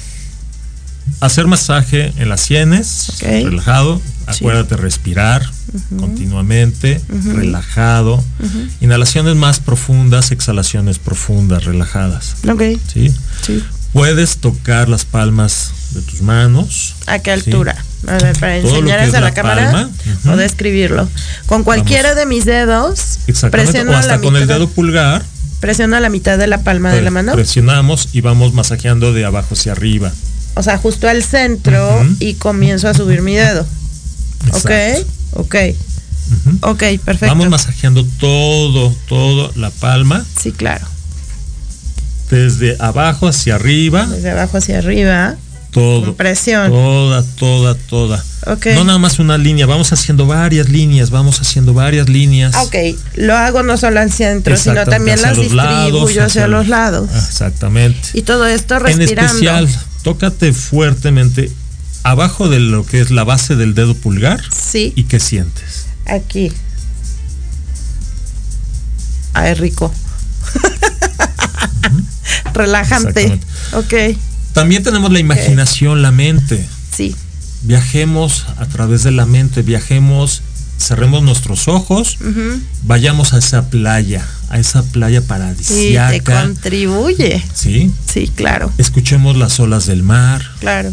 [1.19, 4.01] hacer masaje en las sienes, relajado,
[4.33, 4.39] Sí.
[4.43, 5.41] acuérdate respirar
[5.99, 7.01] continuamente,
[7.33, 8.23] relajado,
[8.81, 12.61] inhalaciones más profundas, exhalaciones profundas, relajadas, Ok,
[12.93, 13.13] ¿sí?
[13.45, 13.63] sí.
[13.93, 16.95] Puedes tocar las palmas de tus manos.
[17.07, 17.49] ¿A qué Sí.
[17.49, 17.75] altura?
[18.07, 19.89] A ver, para Todo lo enseñar que es eso a la, la cámara palma,
[20.33, 21.09] o describirlo.
[21.45, 25.23] Con cualquiera de mis dedos, Exactamente, o hasta con el dedo pulgar.
[25.61, 27.31] presiono la mitad de la palma de la mano.
[27.33, 30.11] Presionamos y vamos masajeando de abajo hacia arriba.
[30.55, 33.65] O sea, justo al centro y comienzo a subir mi dedo.
[34.51, 35.11] Ok, Exacto.
[35.33, 35.55] ok,
[36.31, 36.57] Ujú.
[36.71, 37.27] ok, perfecto.
[37.27, 40.85] Vamos masajeando todo, todo la palma, Sí, claro.
[42.29, 45.35] desde abajo hacia arriba, Desde abajo hacia arriba.
[45.71, 46.15] todo.
[46.15, 46.71] Presión.
[46.71, 48.23] Toda, toda, toda.
[48.47, 48.67] Ok.
[48.73, 52.53] No nada más una línea, vamos haciendo varias líneas, vamos haciendo varias líneas.
[52.55, 52.75] Ah, Ok,
[53.15, 56.67] lo hago no solo al centro, sino también las los lados, distribuyo hacia, hacia los
[56.67, 57.09] lados.
[57.15, 58.09] Exactamente.
[58.13, 59.33] Y todo esto en respirando.
[59.33, 59.67] especial,
[60.03, 61.51] tócate fuertemente
[62.09, 64.41] abajo de lo que es la base del dedo pulgar.
[64.55, 64.93] Sí.
[64.95, 65.87] ¿Y qué sientes?
[66.05, 66.51] Aquí.
[69.33, 69.93] Ay, rico.
[72.53, 73.39] Relajante.
[73.73, 73.93] Ok,
[74.53, 76.65] También tenemos la imaginación, la mente.
[76.91, 77.15] sí.
[77.63, 80.43] Viajemos a través de la mente, viajemos,
[80.79, 82.17] cerremos nuestros ojos,
[82.83, 86.43] vayamos a esa playa, a esa playa Y te paradisíaca.
[86.43, 87.43] contribuye.
[87.53, 87.91] ¿Sí?
[88.07, 90.43] Sí, claro, Escuchemos las olas del mar.
[90.59, 90.91] claro.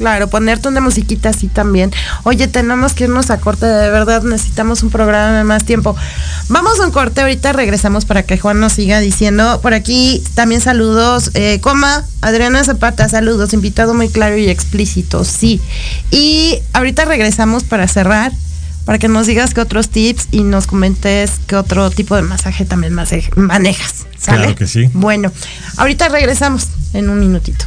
[0.00, 1.92] Claro, ponerte una musiquita así también.
[2.22, 5.94] Oye, tenemos que irnos a corte, de verdad necesitamos un programa de más tiempo.
[6.48, 9.60] Vamos a un corte, ahorita regresamos para que Juan nos siga diciendo.
[9.60, 11.32] Por aquí también saludos.
[11.34, 15.60] eh, coma, Adriana Zapata, saludos, invitado muy claro y explícito, sí.
[16.10, 18.32] Y ahorita regresamos para cerrar,
[18.86, 22.64] para que nos digas qué otros tips y nos comentes qué otro tipo de masaje
[22.64, 24.06] también manejas.
[24.16, 24.38] ¿sale?
[24.38, 24.88] Claro que sí.
[24.94, 25.30] Bueno,
[25.76, 27.66] ahorita regresamos en un minutito.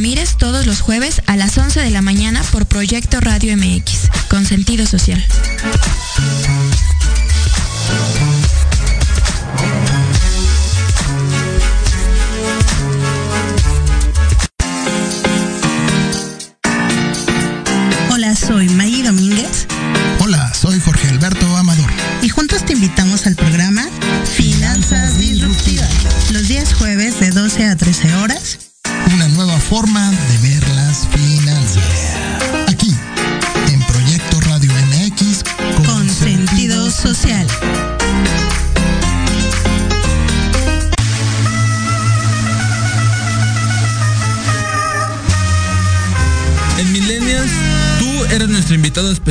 [0.00, 4.46] Ramírez todos los jueves a las 11 de la mañana por Proyecto Radio MX, con
[4.46, 5.22] sentido social.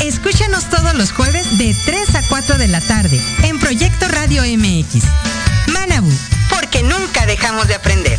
[0.00, 5.04] Escúchanos todos los jueves de 3 a 4 de la tarde en Proyecto Radio MX.
[5.68, 6.10] Manabu,
[6.50, 8.18] porque nunca dejamos de aprender.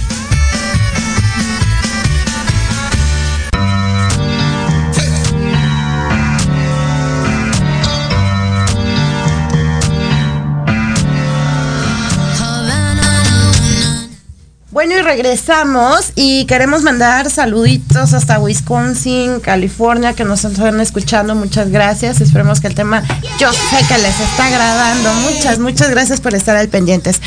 [14.75, 21.33] Bueno, y regresamos y queremos mandar saluditos hasta Wisconsin, California, que nos están escuchando.
[21.33, 22.19] Muchas gracias.
[22.19, 23.01] Esperemos que el tema,
[23.39, 25.13] yo sé que les está agradando.
[25.13, 27.21] Muchas, muchas gracias por estar al pendientes.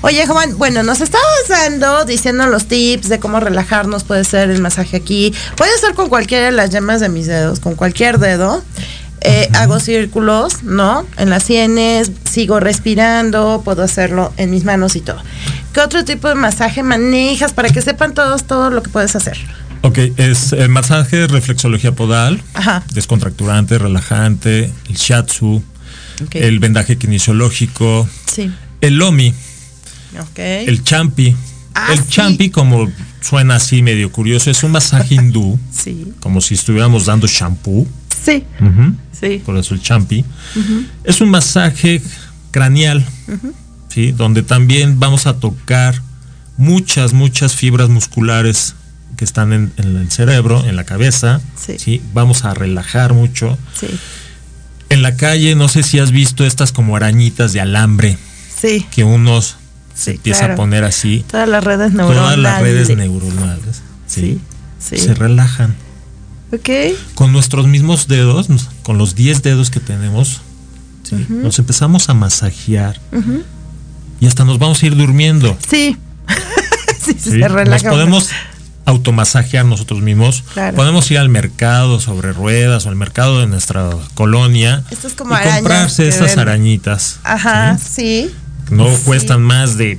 [0.00, 4.02] Oye, Juan, bueno, nos estabas dando, diciendo los tips de cómo relajarnos.
[4.02, 7.60] Puede ser el masaje aquí, puede ser con cualquiera de las yemas de mis dedos,
[7.60, 8.62] con cualquier dedo.
[9.20, 11.06] Eh, hago círculos, ¿no?
[11.18, 15.20] En las sienes, sigo respirando, puedo hacerlo en mis manos y todo.
[15.74, 19.36] ¿Qué otro tipo de masaje manejas para que sepan todos todo lo que puedes hacer?
[19.82, 22.84] Ok, es el masaje reflexología podal, Ajá.
[22.92, 25.62] descontracturante, relajante, el shiatsu,
[26.24, 26.36] Ok.
[26.36, 28.50] el vendaje kinesiológico, Sí.
[28.80, 29.34] el lomi,
[30.20, 30.38] Ok.
[30.38, 31.36] el champi.
[31.74, 32.04] Ah, el sí.
[32.08, 32.88] champi, como
[33.20, 36.12] suena así medio curioso, es un masaje hindú, Sí.
[36.20, 37.86] como si estuviéramos dando shampoo.
[38.24, 38.44] Sí.
[38.60, 38.94] Ujú.
[39.20, 39.42] Sí.
[39.44, 40.24] Por eso el champi.
[40.54, 40.84] Ujú.
[41.02, 42.00] Es un masaje
[42.52, 43.52] craneal, Ujú.
[43.94, 44.10] ¿Sí?
[44.12, 46.02] Donde también vamos a tocar
[46.56, 48.74] muchas, muchas fibras musculares
[49.16, 51.40] que están en, en el cerebro, en la cabeza.
[51.78, 52.02] Sí.
[52.12, 53.56] Vamos a relajar mucho.
[53.78, 53.86] Sí.
[54.88, 58.18] En la calle, no sé si has visto estas como arañitas de alambre
[58.60, 58.84] Sí.
[58.90, 59.56] que unos
[59.94, 60.54] se empieza claro.
[60.54, 61.24] a poner así.
[61.30, 62.22] Todas las redes neuronales.
[62.22, 63.82] Todas las redes neuronales.
[64.08, 64.40] Sí.
[64.80, 64.96] Sí.
[64.98, 65.76] Se relajan.
[66.52, 66.68] Ok.
[67.14, 68.48] Con nuestros mismos dedos,
[68.82, 70.40] con los 10 dedos que tenemos,
[71.28, 73.00] nos empezamos a masajear.
[74.24, 75.54] Y hasta nos vamos a ir durmiendo.
[75.68, 75.98] Sí.
[77.04, 77.30] sí, ¿sí?
[77.32, 77.90] se Nos relaja.
[77.90, 78.30] podemos
[78.86, 80.44] automasajear nosotros mismos.
[80.54, 80.74] Claro.
[80.76, 85.34] Podemos ir al mercado sobre ruedas o al mercado de nuestra colonia Esto es como
[85.34, 87.20] y comprarse estas arañitas.
[87.22, 88.30] Ajá, sí.
[88.70, 89.98] No cuestan más de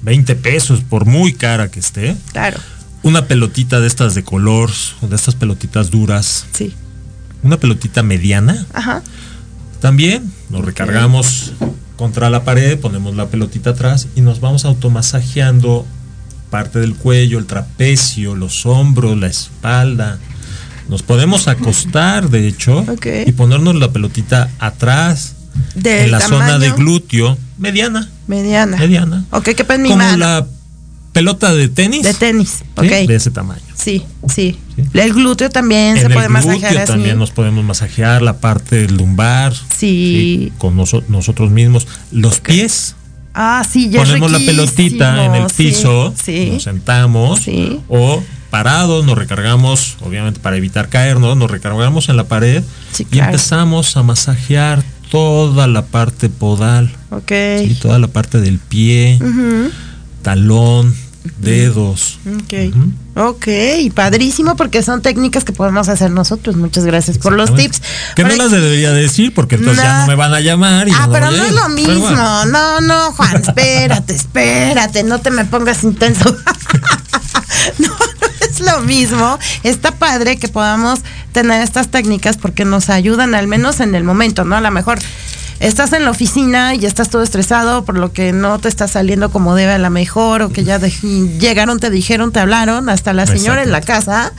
[0.00, 2.16] 20 pesos por muy cara que esté.
[2.32, 2.58] Claro.
[3.02, 4.70] Una pelotita de estas de color,
[5.02, 6.46] de estas pelotitas duras.
[6.52, 6.74] Sí.
[7.42, 8.64] Una pelotita mediana.
[8.72, 9.02] Ajá.
[9.80, 11.52] También nos recargamos
[12.02, 15.86] contra la pared, ponemos la pelotita atrás y nos vamos automasajeando
[16.50, 20.18] parte del cuello, el trapecio, los hombros, la espalda.
[20.88, 22.84] Nos podemos acostar, de hecho,
[23.24, 25.36] y ponernos la pelotita atrás,
[25.76, 28.78] en la zona de glúteo, mediana, Mediana.
[28.78, 29.24] mediana.
[29.30, 30.16] Ok, que en mi Como mano.
[30.16, 30.46] la
[31.12, 32.02] pelota de tenis.
[32.02, 32.48] De tenis.
[32.58, 32.64] ¿sí?
[32.76, 32.84] Ok.
[33.08, 33.60] De ese tamaño.
[33.74, 34.58] Sí, sí.
[34.94, 36.92] El glúteo también se en puede el masajear glúteo así.
[36.92, 39.52] también nos podemos masajear la parte del lumbar.
[39.76, 40.52] Sí.
[40.58, 41.86] con noso- nosotros mismos.
[42.10, 42.94] Los pies.
[43.34, 46.50] Ah, sí, ya Ponemos la pelotita en el piso, Sí.
[46.52, 47.40] nos sentamos
[47.88, 53.06] o parados, nos recargamos, obviamente para evitar caernos, nos recargamos en la pared Sí, y
[53.06, 53.30] claro.
[53.32, 57.32] empezamos a masajear toda la parte podal, Ok.
[57.64, 57.78] ¿sí?
[57.80, 59.18] toda la parte del pie,
[60.22, 60.94] talón,
[61.38, 62.18] dedos.
[62.26, 62.74] Ok.
[63.14, 63.46] Ok,
[63.94, 66.56] padrísimo porque son técnicas que podemos hacer nosotros.
[66.56, 67.82] Muchas gracias por los tips.
[68.16, 70.06] Que no las debería decir porque entonces ya No.
[70.06, 70.88] me van a llamar.
[70.88, 71.98] Y Ah, pero no es lo mismo.
[72.00, 72.46] bueno.
[72.46, 76.34] No, no, Juan, espérate, espérate, no te me pongas intenso.
[77.78, 79.38] no, no es lo mismo.
[79.62, 81.00] Está padre que podamos
[81.32, 84.56] tener estas técnicas porque nos ayudan al menos en el momento, ¿no?
[84.56, 84.98] A lo mejor
[85.62, 89.30] estás en la oficina y estás todo estresado por lo que no te está saliendo
[89.30, 93.26] como debe a la mejor o que ya llegaron, te dijeron, te hablaron, hasta la
[93.26, 94.32] señora en la casa.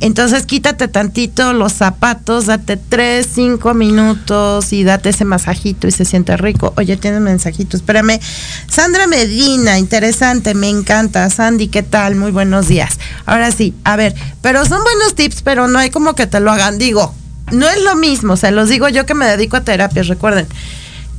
[0.00, 6.04] Entonces quítate tantito los zapatos, date tres, cinco minutos y date ese masajito y se
[6.04, 6.74] siente rico.
[6.76, 8.20] Oye, tiene un mensajito, espérame.
[8.68, 11.30] Sandra Medina, interesante, me encanta.
[11.30, 12.16] Sandy, ¿qué tal?
[12.16, 12.98] Muy buenos días.
[13.24, 16.52] Ahora sí, a ver, pero son buenos tips, pero no hay como que te lo
[16.52, 16.76] hagan.
[16.76, 17.14] Digo,
[17.52, 20.46] no es lo mismo, se los digo yo que me dedico a terapias, recuerden.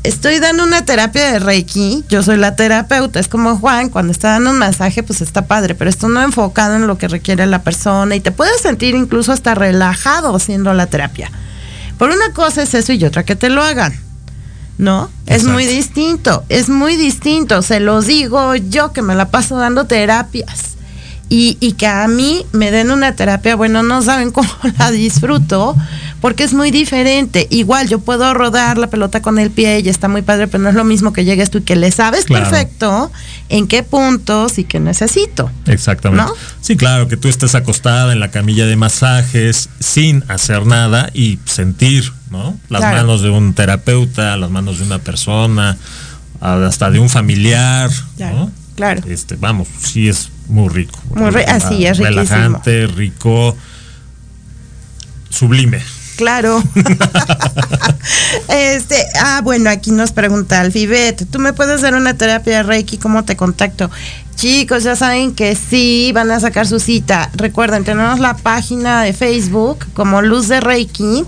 [0.03, 4.29] Estoy dando una terapia de Reiki, yo soy la terapeuta, es como Juan, cuando está
[4.29, 7.61] dando un masaje, pues está padre, pero esto no enfocado en lo que requiere la
[7.61, 11.29] persona y te puedes sentir incluso hasta relajado haciendo la terapia.
[11.97, 13.93] Por una cosa es eso y otra que te lo hagan.
[14.77, 15.09] ¿No?
[15.25, 19.85] Es muy distinto, es muy distinto, se los digo yo que me la paso dando
[19.85, 20.77] terapias
[21.29, 25.75] y, y que a mí me den una terapia, bueno, no saben cómo la disfruto,
[26.21, 27.47] porque es muy diferente.
[27.49, 30.69] Igual yo puedo rodar la pelota con el pie y está muy padre, pero no
[30.69, 32.49] es lo mismo que llegues tú y que le sabes Claro.
[32.49, 33.11] perfecto
[33.49, 35.49] en qué puntos y qué necesito.
[35.67, 36.25] Exactamente.
[36.25, 36.33] ¿No?
[36.61, 41.39] Sí, claro, que tú estés acostada en la camilla de masajes sin hacer nada y
[41.45, 42.57] sentir, ¿no?
[42.69, 42.97] Las Claro.
[42.97, 45.77] manos de un terapeuta, las manos de una persona,
[46.41, 47.89] hasta de un familiar,
[48.19, 48.51] ¿no?
[48.75, 49.01] Claro.
[49.07, 50.99] Este, vamos, sí es muy rico.
[51.09, 52.23] Muy ri- así es, riquísimo.
[52.25, 53.55] Relajante, rico,
[55.29, 55.81] sublime.
[56.17, 56.61] Claro.
[58.49, 62.97] este, ah, bueno, aquí nos pregunta Alfibet, ¿tú me puedes dar una terapia Reiki?
[62.97, 63.91] ¿Cómo te contacto?
[64.35, 67.29] Chicos, ya saben que sí, van a sacar su cita.
[67.35, 71.23] Recuerden, tenemos la página de Facebook como Luz de Reiki,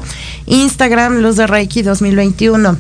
[0.48, 2.78] Instagram Luz de Reiki 2021.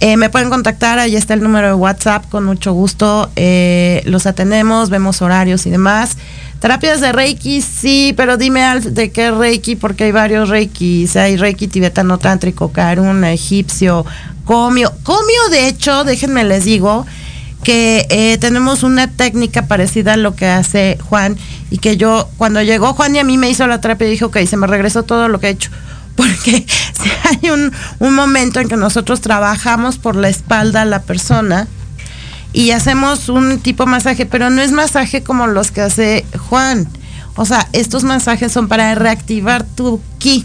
[0.00, 4.26] Eh, me pueden contactar, ahí está el número de WhatsApp, con mucho gusto eh, los
[4.26, 6.16] atendemos, vemos horarios y demás.
[6.58, 11.16] Terapias de Reiki, sí, pero dime Alf, de qué Reiki, porque hay varios Reikis.
[11.16, 14.04] Hay Reiki tibetano, tántrico, Karun, egipcio,
[14.44, 14.92] comio.
[15.02, 17.06] Comio, de hecho, déjenme les digo
[17.62, 21.36] que eh, tenemos una técnica parecida a lo que hace Juan
[21.70, 24.38] y que yo, cuando llegó Juan y a mí me hizo la terapia, dije, ok,
[24.46, 25.70] se me regresó todo lo que he hecho.
[26.20, 26.66] Porque
[27.42, 31.66] hay un, un momento en que nosotros trabajamos por la espalda a la persona,
[32.52, 36.88] y hacemos un tipo de masaje, pero no es masaje como los que hace Juan.
[37.36, 40.44] O sea, estos masajes son para reactivar tu ki,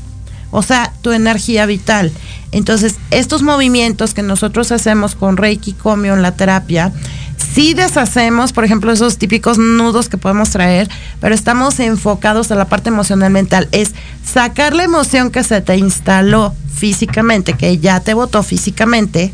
[0.51, 2.11] o sea, tu energía vital.
[2.51, 6.93] Entonces, estos movimientos que nosotros hacemos con Reiki Comio en la terapia,
[7.37, 12.65] sí deshacemos, por ejemplo, esos típicos nudos que podemos traer, pero estamos enfocados a la
[12.65, 13.67] parte emocional mental.
[13.71, 19.33] Es sacar la emoción que se te instaló físicamente, que ya te votó físicamente,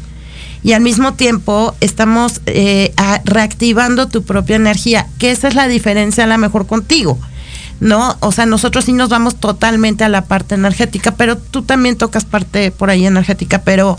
[0.64, 2.94] y al mismo tiempo estamos eh,
[3.26, 7.18] reactivando tu propia energía, que esa es la diferencia a lo mejor contigo.
[7.80, 8.16] ¿No?
[8.20, 12.26] O sea, nosotros sí nos vamos totalmente a la parte energética, pero tú también tocas
[12.26, 13.98] parte por ahí energética, pero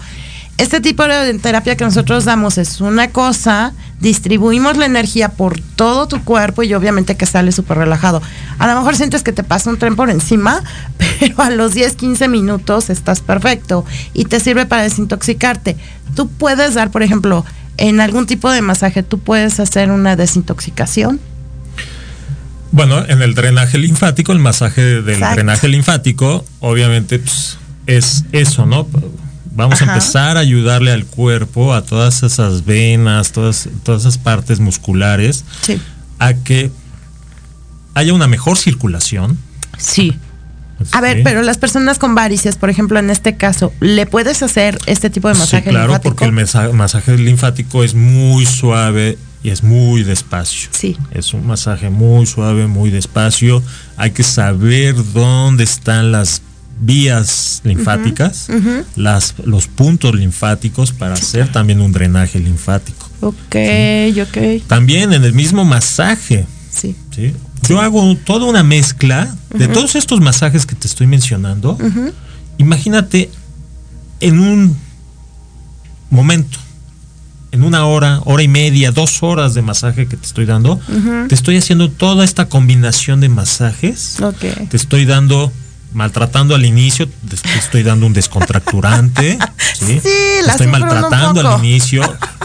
[0.62, 6.06] este tipo de terapia que nosotros damos es una cosa, distribuimos la energía por todo
[6.06, 8.22] tu cuerpo y obviamente que sale súper relajado.
[8.60, 10.62] A lo mejor sientes que te pasa un tren por encima,
[11.20, 13.84] pero a los 10, 15 minutos estás perfecto
[14.14, 15.76] y te sirve para desintoxicarte.
[16.14, 17.44] Tú puedes dar, por ejemplo,
[17.76, 21.18] en algún tipo de masaje, tú puedes hacer una desintoxicación.
[22.70, 25.34] Bueno, en el drenaje linfático, el masaje del Exacto.
[25.34, 28.86] drenaje linfático, obviamente pues, es eso, ¿no?
[29.55, 29.92] Vamos Ajá.
[29.92, 35.44] a empezar a ayudarle al cuerpo, a todas esas venas, todas, todas esas partes musculares,
[35.62, 35.80] Sí.
[36.18, 36.70] a que
[37.94, 39.38] haya una mejor circulación.
[39.78, 40.16] Sí.
[40.90, 44.78] A ver, pero las personas con varices, por ejemplo, en este caso, ¿le puedes hacer
[44.86, 46.14] este tipo de masaje sí, claro, linfático?
[46.16, 50.70] porque el masaje linfático es muy suave y es muy despacio.
[50.72, 50.96] Sí.
[51.12, 53.62] Es un masaje muy suave, muy despacio.
[53.96, 56.42] Hay que saber dónde están las
[56.85, 58.49] vías linfáticas,
[58.97, 63.09] las, los puntos linfáticos para hacer también un drenaje linfático.
[63.20, 63.57] Ok,
[64.20, 64.66] ok.
[64.66, 66.47] También en el mismo masaje.
[66.70, 66.97] Sí.
[67.14, 67.35] ¿sí?
[67.68, 71.78] Yo hago toda una mezcla de todos estos masajes que te estoy mencionando.
[72.59, 73.30] Imagínate
[74.20, 74.76] en un
[76.11, 76.59] momento,
[77.53, 80.80] en una hora, hora y media, dos horas de masaje que te estoy dando,
[81.28, 84.20] te estoy haciendo toda esta combinación de masajes.
[84.20, 84.68] Ok.
[84.68, 85.53] Te estoy dando,
[85.93, 89.38] maltratando al inicio, te estoy dando un descontracturante.
[89.78, 90.01] ¿sí?
[90.03, 92.03] Te la estoy maltratando al inicio,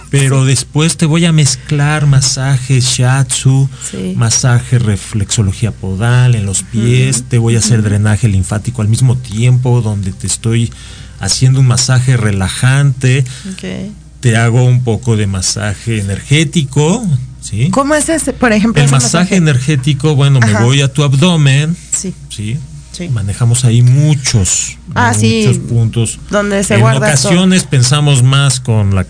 [0.10, 4.14] pero después te voy a mezclar masaje shiatsu, Sí.
[4.16, 9.82] masaje reflexología podal en los pies, te voy a hacer drenaje linfático al mismo tiempo,
[9.82, 10.72] donde te estoy
[11.20, 13.92] haciendo un masaje relajante, Ok.
[14.20, 17.06] te hago un poco de masaje energético,
[17.42, 17.70] ¿sí?
[17.72, 18.84] ¿Cómo es ese, por ejemplo?
[18.84, 20.60] El masaje energético, bueno, Ajá.
[20.60, 22.14] me voy a tu abdomen, Sí.
[22.30, 22.58] ¿sí?
[22.98, 23.10] Sí.
[23.10, 25.44] Manejamos ahí muchos, Ah, sí.
[25.48, 26.20] muchos puntos.
[26.32, 29.06] Donde se en guarda ocasiones pensamos más con la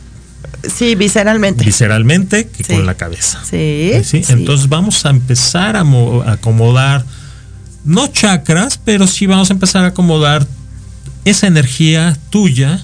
[0.75, 1.63] Sí, visceralmente.
[1.63, 2.73] visceralmente que Sí.
[2.73, 3.39] con la cabeza.
[3.49, 3.91] Sí.
[4.03, 4.23] ¿sí?
[4.23, 4.33] sí.
[4.33, 7.05] Entonces vamos a empezar a, a acomodar,
[7.85, 10.45] no chakras, pero sí vamos a empezar a acomodar
[11.23, 12.83] esa energía tuya,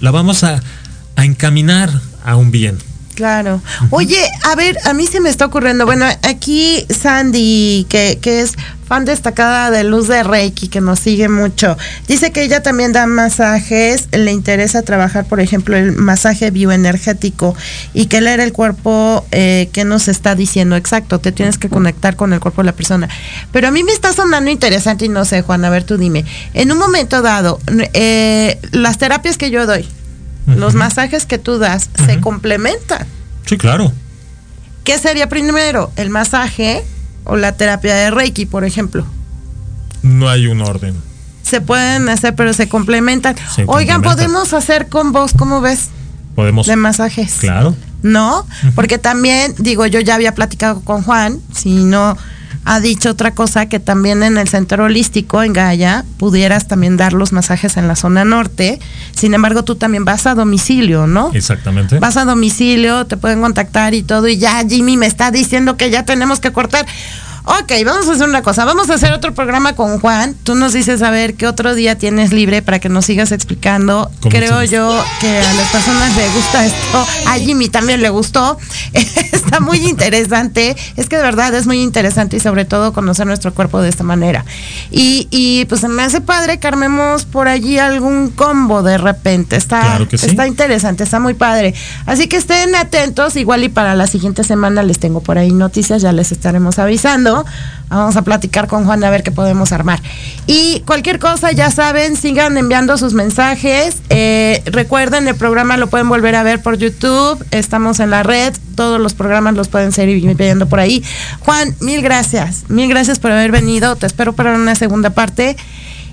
[0.00, 0.62] la vamos a,
[1.16, 1.90] a encaminar
[2.24, 2.78] a un bien.
[3.14, 3.60] Claro.
[3.90, 5.84] Oye, a ver, a mí se me está ocurriendo.
[5.84, 8.54] Bueno, aquí Sandy, que, que es
[8.90, 11.78] fan destacada de Luz de Reiki, que nos sigue mucho,
[12.08, 17.54] dice que ella también da masajes, le interesa trabajar, por ejemplo, el masaje bioenergético
[17.94, 20.74] y que leer el cuerpo eh, que nos está diciendo.
[20.74, 23.08] Exacto, te tienes que conectar con el cuerpo de la persona.
[23.52, 26.24] Pero a mí me está sonando interesante y no sé, Juan, a ver, tú dime.
[26.52, 27.60] En un momento dado,
[27.92, 29.86] eh, las terapias que yo doy,
[30.48, 33.06] los masajes que tú das, se complementan.
[33.46, 33.92] Sí, claro.
[34.82, 35.92] ¿Qué sería primero?
[35.94, 36.82] ¿El masaje
[37.24, 39.04] o la terapia de Reiki, por ejemplo?
[40.02, 40.94] No hay un orden.
[41.42, 43.34] se pueden hacer, pero se complementan.
[43.36, 44.02] Se Oigan, complementan.
[44.14, 45.88] podemos hacer con vos, ¿cómo ves?
[46.34, 46.66] Podemos.
[46.66, 47.34] De masajes.
[47.40, 47.74] Claro.
[48.02, 48.46] ¿No?
[48.74, 52.16] Porque también, digo, yo ya había platicado con Juan, si no
[52.72, 57.14] ha dicho otra cosa, que también en el centro holístico, en Gaia, pudieras también dar
[57.14, 58.78] los masajes en la zona norte.
[59.10, 61.32] Sin embargo, tú también vas a domicilio, ¿no?
[61.34, 61.98] Exactamente.
[61.98, 65.90] Vas a domicilio, te pueden contactar y todo, y ya Jimmy me está diciendo que
[65.90, 66.86] ya tenemos que cortar.
[67.44, 70.34] Ok, vamos a hacer una cosa, vamos a hacer otro programa con Juan.
[70.42, 74.10] Tú nos dices a ver qué otro día tienes libre para que nos sigas explicando.
[74.28, 78.58] Creo yo que a las personas les gusta esto, a Jimmy también le gustó.
[78.92, 83.54] Está muy interesante, es que de verdad es muy interesante y sobre todo conocer nuestro
[83.54, 84.44] cuerpo de esta manera.
[84.90, 89.56] Y, y pues me hace padre que armemos por allí algún combo de repente.
[89.56, 90.26] Está, Claro que sí.
[90.26, 91.74] está interesante, está muy padre.
[92.06, 96.02] Así que estén atentos, igual y para la siguiente semana les tengo por ahí noticias,
[96.02, 97.29] ya les estaremos avisando.
[97.90, 100.00] Vamos a platicar con Juan a ver qué podemos armar.
[100.46, 103.96] Y cualquier cosa, ya saben, sigan enviando sus mensajes.
[104.10, 107.44] Eh, recuerden, el programa lo pueden volver a ver por YouTube.
[107.50, 108.54] Estamos en la red.
[108.76, 111.02] Todos los programas los pueden seguir viendo por ahí.
[111.40, 112.64] Juan, mil gracias.
[112.68, 113.96] Mil gracias por haber venido.
[113.96, 115.56] Te espero para una segunda parte.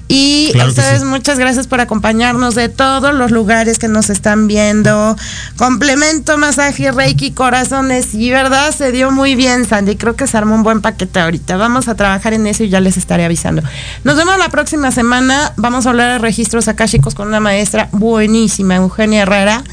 [0.08, 1.05] Y Claro a ustedes sí.
[1.05, 5.16] muchas gracias por acompañarnos de todos los lugares que nos están viendo.
[5.58, 8.14] Complemento, masaje, reiki, corazones.
[8.14, 9.97] Y verdad, se dio muy bien, Sandy.
[9.97, 11.58] Creo que se armó un buen paquete ahorita.
[11.58, 13.62] Vamos a trabajar en eso y ya les estaré avisando.
[14.03, 15.53] Nos vemos la próxima semana.
[15.58, 19.64] Vamos a hablar de registros akáshicos con una maestra buenísima, Eugenia Herrera.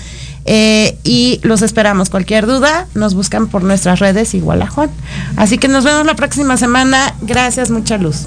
[0.47, 2.11] Eh, y los esperamos.
[2.11, 4.91] Cualquier duda, nos buscan por nuestras redes igual a Juan.
[5.37, 7.14] Así que nos vemos la próxima semana.
[7.22, 8.26] Gracias, mucha luz.